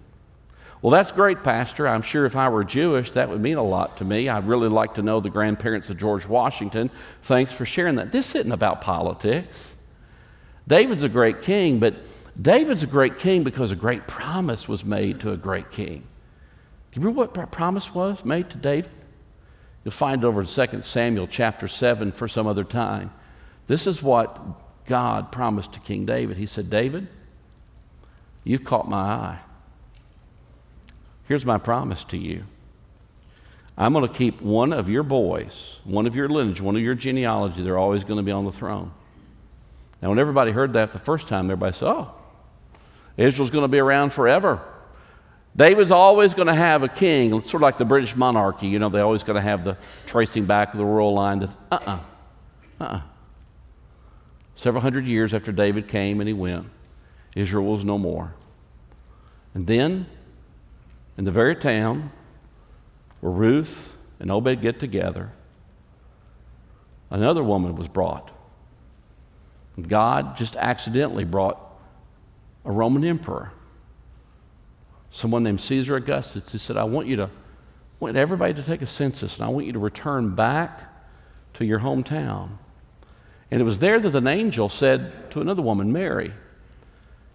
Well, 0.85 0.91
that's 0.91 1.13
great, 1.13 1.43
Pastor. 1.43 1.89
I'm 1.89 2.03
sure 2.03 2.27
if 2.27 2.37
I 2.37 2.51
were 2.51 2.63
Jewish, 2.63 3.13
that 3.13 3.31
would 3.31 3.41
mean 3.41 3.57
a 3.57 3.63
lot 3.63 3.97
to 3.97 4.05
me. 4.05 4.29
I'd 4.29 4.47
really 4.47 4.69
like 4.69 4.97
to 4.97 5.03
know 5.03 5.19
the 5.19 5.31
grandparents 5.31 5.89
of 5.89 5.97
George 5.97 6.27
Washington. 6.27 6.91
Thanks 7.23 7.55
for 7.55 7.65
sharing 7.65 7.95
that. 7.95 8.13
This 8.13 8.35
isn't 8.35 8.53
about 8.53 8.83
politics. 8.83 9.73
David's 10.69 11.03
a 11.03 11.09
great 11.09 11.41
king, 11.41 11.79
but 11.79 11.95
David's 12.39 12.83
a 12.83 12.87
great 12.87 13.19
king 13.19 13.45
because 13.45 13.71
a 13.71 13.77
great 13.77 14.07
promise 14.07 14.69
was 14.69 14.85
made 14.85 15.21
to 15.21 15.33
a 15.33 15.39
great 15.39 15.71
king. 15.71 16.01
Do 16.01 17.01
you 17.01 17.07
remember 17.07 17.29
what 17.33 17.51
promise 17.51 17.95
was 17.95 18.23
made 18.23 18.51
to 18.51 18.59
David? 18.59 18.91
You'll 19.85 19.93
find 19.93 20.23
it 20.23 20.27
over 20.27 20.43
in 20.43 20.47
2 20.47 20.83
Samuel 20.83 21.29
chapter 21.29 21.67
7 21.67 22.13
for 22.13 22.29
some 22.29 22.47
other 22.47 22.63
time. 22.63 23.11
This 23.69 23.87
is 23.87 24.03
what 24.03 24.85
God 24.85 25.33
promised 25.33 25.73
to 25.73 25.81
King 25.81 26.05
David. 26.05 26.37
He 26.37 26.45
said, 26.45 26.69
David, 26.69 27.09
you've 28.45 28.65
caught 28.65 28.87
my 28.87 28.99
eye. 28.99 29.39
Here's 31.27 31.47
my 31.47 31.59
promise 31.59 32.05
to 32.05 32.19
you 32.19 32.45
I'm 33.77 33.93
going 33.93 34.07
to 34.07 34.13
keep 34.13 34.41
one 34.41 34.73
of 34.73 34.89
your 34.89 35.03
boys, 35.03 35.81
one 35.85 36.07
of 36.07 36.15
your 36.15 36.29
lineage, 36.29 36.61
one 36.61 36.77
of 36.77 36.83
your 36.83 36.95
genealogy, 36.95 37.63
they're 37.63 37.79
always 37.79 38.05
going 38.05 38.19
to 38.19 38.23
be 38.23 38.33
on 38.33 38.45
the 38.45 38.53
throne. 38.53 38.93
Now, 40.01 40.11
when 40.11 40.19
everybody 40.19 40.53
heard 40.53 40.75
that 40.75 40.93
the 40.93 40.99
first 40.99 41.29
time, 41.29 41.47
everybody 41.47 41.75
said, 41.75 41.89
Oh, 41.89 42.15
Israel's 43.17 43.51
going 43.51 43.65
to 43.65 43.69
be 43.69 43.79
around 43.79 44.13
forever. 44.13 44.61
David's 45.57 45.93
always 45.93 46.35
going 46.35 46.49
to 46.49 46.55
have 46.55 46.83
a 46.83 46.89
king, 46.89 47.31
sort 47.41 47.55
of 47.55 47.61
like 47.63 47.79
the 47.79 47.85
British 47.85 48.17
monarchy. 48.17 48.67
You 48.67 48.81
know, 48.81 48.89
they 48.89 49.01
always 49.01 49.23
going 49.23 49.37
to 49.37 49.43
have 49.43 49.63
the 49.65 49.77
tracing 50.05 50.47
back 50.47 50.73
of 50.73 50.79
the 50.79 50.85
royal 50.85 51.15
line. 51.15 51.43
Uh 51.43 51.49
uh-uh, 51.71 51.91
uh. 51.91 52.01
Uh-uh. 52.81 53.03
Several 54.57 54.83
hundred 54.83 55.07
years 55.07 55.33
after 55.33 55.53
David 55.53 55.89
came 55.89 56.21
and 56.21 56.29
he 56.29 56.35
went, 56.35 56.67
Israel 57.35 57.67
was 57.67 57.85
no 57.85 57.99
more. 57.99 58.35
And 59.55 59.67
then 59.67 60.07
in 61.17 61.25
the 61.25 61.31
very 61.31 61.55
town 61.55 62.11
where 63.21 63.33
Ruth 63.33 63.97
and 64.19 64.31
Obed 64.31 64.61
get 64.61 64.81
together, 64.81 65.33
another 67.11 67.43
woman 67.43 67.77
was 67.77 67.89
brought. 67.89 68.31
God 69.81 70.37
just 70.37 70.57
accidentally 70.57 71.25
brought 71.25 71.61
a 72.65 72.71
Roman 72.71 73.05
emperor, 73.05 73.53
someone 75.11 75.43
named 75.43 75.61
Caesar 75.61 75.97
Augustus, 75.97 76.51
who 76.53 76.59
said, 76.59 76.77
I 76.77 76.85
want 76.85 77.07
you 77.07 77.17
to, 77.17 77.25
I 77.25 77.29
want 77.99 78.17
everybody 78.17 78.55
to 78.55 78.63
take 78.63 78.83
a 78.83 78.87
census, 78.87 79.37
and 79.37 79.45
I 79.45 79.49
want 79.49 79.67
you 79.67 79.73
to 79.73 79.79
return 79.79 80.35
back 80.35 80.81
to 81.55 81.65
your 81.65 81.81
hometown. 81.81 82.51
And 83.51 83.61
it 83.61 83.65
was 83.65 83.79
there 83.79 84.01
that 84.01 84.15
an 84.15 84.27
angel 84.27 84.69
said 84.69 85.31
to 85.33 85.41
another 85.41 85.63
woman, 85.63 85.93
Mary, 85.93 86.33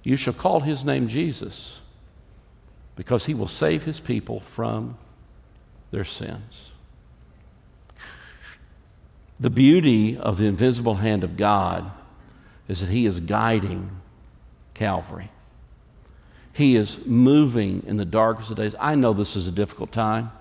You 0.03 0.15
shall 0.15 0.33
call 0.33 0.61
his 0.61 0.83
name 0.83 1.07
Jesus, 1.07 1.79
because 2.99 3.25
he 3.25 3.33
will 3.33 3.47
save 3.47 3.85
his 3.85 4.01
people 4.01 4.41
from 4.41 4.97
their 5.89 6.03
sins. 6.03 6.71
The 9.39 9.49
beauty 9.49 10.17
of 10.17 10.37
the 10.37 10.47
invisible 10.47 10.95
hand 10.95 11.23
of 11.23 11.37
God 11.37 11.89
is 12.67 12.81
that 12.81 12.89
he 12.89 13.05
is 13.05 13.21
guiding 13.21 13.89
Calvary. 14.73 15.31
He 16.51 16.75
is 16.75 17.05
moving 17.05 17.83
in 17.87 17.95
the 17.95 18.03
darkest 18.03 18.51
of 18.51 18.57
days. 18.57 18.75
I 18.77 18.95
know 18.95 19.13
this 19.13 19.37
is 19.37 19.47
a 19.47 19.51
difficult 19.51 19.93
time. 19.93 20.31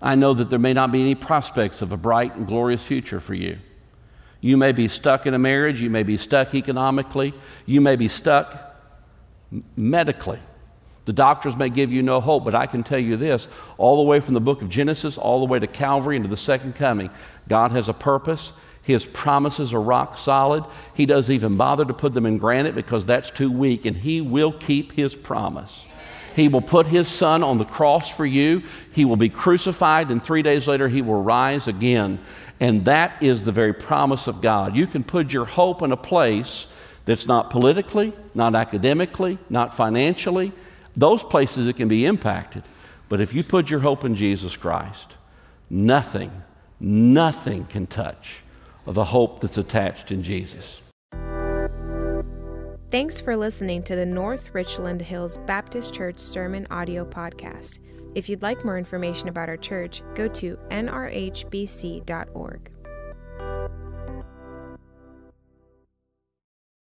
I 0.00 0.14
know 0.14 0.32
that 0.32 0.48
there 0.48 0.58
may 0.58 0.72
not 0.72 0.90
be 0.90 1.02
any 1.02 1.14
prospects 1.14 1.82
of 1.82 1.92
a 1.92 1.98
bright 1.98 2.34
and 2.34 2.46
glorious 2.46 2.82
future 2.82 3.20
for 3.20 3.34
you. 3.34 3.58
You 4.40 4.56
may 4.56 4.72
be 4.72 4.88
stuck 4.88 5.26
in 5.26 5.34
a 5.34 5.38
marriage, 5.38 5.82
you 5.82 5.90
may 5.90 6.02
be 6.02 6.16
stuck 6.16 6.54
economically, 6.54 7.34
you 7.66 7.82
may 7.82 7.96
be 7.96 8.08
stuck 8.08 8.74
medically. 9.76 10.40
The 11.10 11.14
doctors 11.14 11.56
may 11.56 11.70
give 11.70 11.90
you 11.90 12.02
no 12.02 12.20
hope, 12.20 12.44
but 12.44 12.54
I 12.54 12.66
can 12.66 12.84
tell 12.84 13.00
you 13.00 13.16
this 13.16 13.48
all 13.78 13.96
the 13.96 14.04
way 14.04 14.20
from 14.20 14.34
the 14.34 14.40
book 14.40 14.62
of 14.62 14.68
Genesis, 14.68 15.18
all 15.18 15.40
the 15.40 15.46
way 15.46 15.58
to 15.58 15.66
Calvary 15.66 16.14
and 16.14 16.24
to 16.24 16.30
the 16.30 16.36
second 16.36 16.76
coming, 16.76 17.10
God 17.48 17.72
has 17.72 17.88
a 17.88 17.92
purpose. 17.92 18.52
His 18.82 19.06
promises 19.06 19.74
are 19.74 19.82
rock 19.82 20.16
solid. 20.16 20.62
He 20.94 21.06
doesn't 21.06 21.34
even 21.34 21.56
bother 21.56 21.84
to 21.84 21.92
put 21.92 22.14
them 22.14 22.26
in 22.26 22.38
granite 22.38 22.76
because 22.76 23.06
that's 23.06 23.32
too 23.32 23.50
weak, 23.50 23.86
and 23.86 23.96
He 23.96 24.20
will 24.20 24.52
keep 24.52 24.92
His 24.92 25.16
promise. 25.16 25.84
He 26.36 26.46
will 26.46 26.60
put 26.60 26.86
His 26.86 27.08
Son 27.08 27.42
on 27.42 27.58
the 27.58 27.64
cross 27.64 28.08
for 28.08 28.24
you. 28.24 28.62
He 28.92 29.04
will 29.04 29.16
be 29.16 29.30
crucified, 29.30 30.12
and 30.12 30.22
three 30.22 30.42
days 30.42 30.68
later, 30.68 30.86
He 30.86 31.02
will 31.02 31.24
rise 31.24 31.66
again. 31.66 32.20
And 32.60 32.84
that 32.84 33.20
is 33.20 33.44
the 33.44 33.50
very 33.50 33.74
promise 33.74 34.28
of 34.28 34.40
God. 34.40 34.76
You 34.76 34.86
can 34.86 35.02
put 35.02 35.32
your 35.32 35.44
hope 35.44 35.82
in 35.82 35.90
a 35.90 35.96
place 35.96 36.68
that's 37.04 37.26
not 37.26 37.50
politically, 37.50 38.12
not 38.32 38.54
academically, 38.54 39.38
not 39.48 39.74
financially. 39.74 40.52
Those 40.96 41.22
places 41.22 41.66
it 41.66 41.76
can 41.76 41.88
be 41.88 42.06
impacted. 42.06 42.62
But 43.08 43.20
if 43.20 43.34
you 43.34 43.42
put 43.42 43.70
your 43.70 43.80
hope 43.80 44.04
in 44.04 44.14
Jesus 44.14 44.56
Christ, 44.56 45.14
nothing, 45.68 46.30
nothing 46.78 47.64
can 47.66 47.86
touch 47.86 48.40
the 48.86 49.04
hope 49.04 49.40
that's 49.40 49.58
attached 49.58 50.10
in 50.10 50.22
Jesus. 50.22 50.80
Thanks 52.90 53.20
for 53.20 53.36
listening 53.36 53.84
to 53.84 53.94
the 53.94 54.06
North 54.06 54.52
Richland 54.52 55.00
Hills 55.00 55.38
Baptist 55.46 55.94
Church 55.94 56.18
Sermon 56.18 56.66
Audio 56.70 57.04
Podcast. 57.04 57.78
If 58.16 58.28
you'd 58.28 58.42
like 58.42 58.64
more 58.64 58.78
information 58.78 59.28
about 59.28 59.48
our 59.48 59.56
church, 59.56 60.02
go 60.16 60.26
to 60.26 60.56
nrhbc.org. 60.70 62.10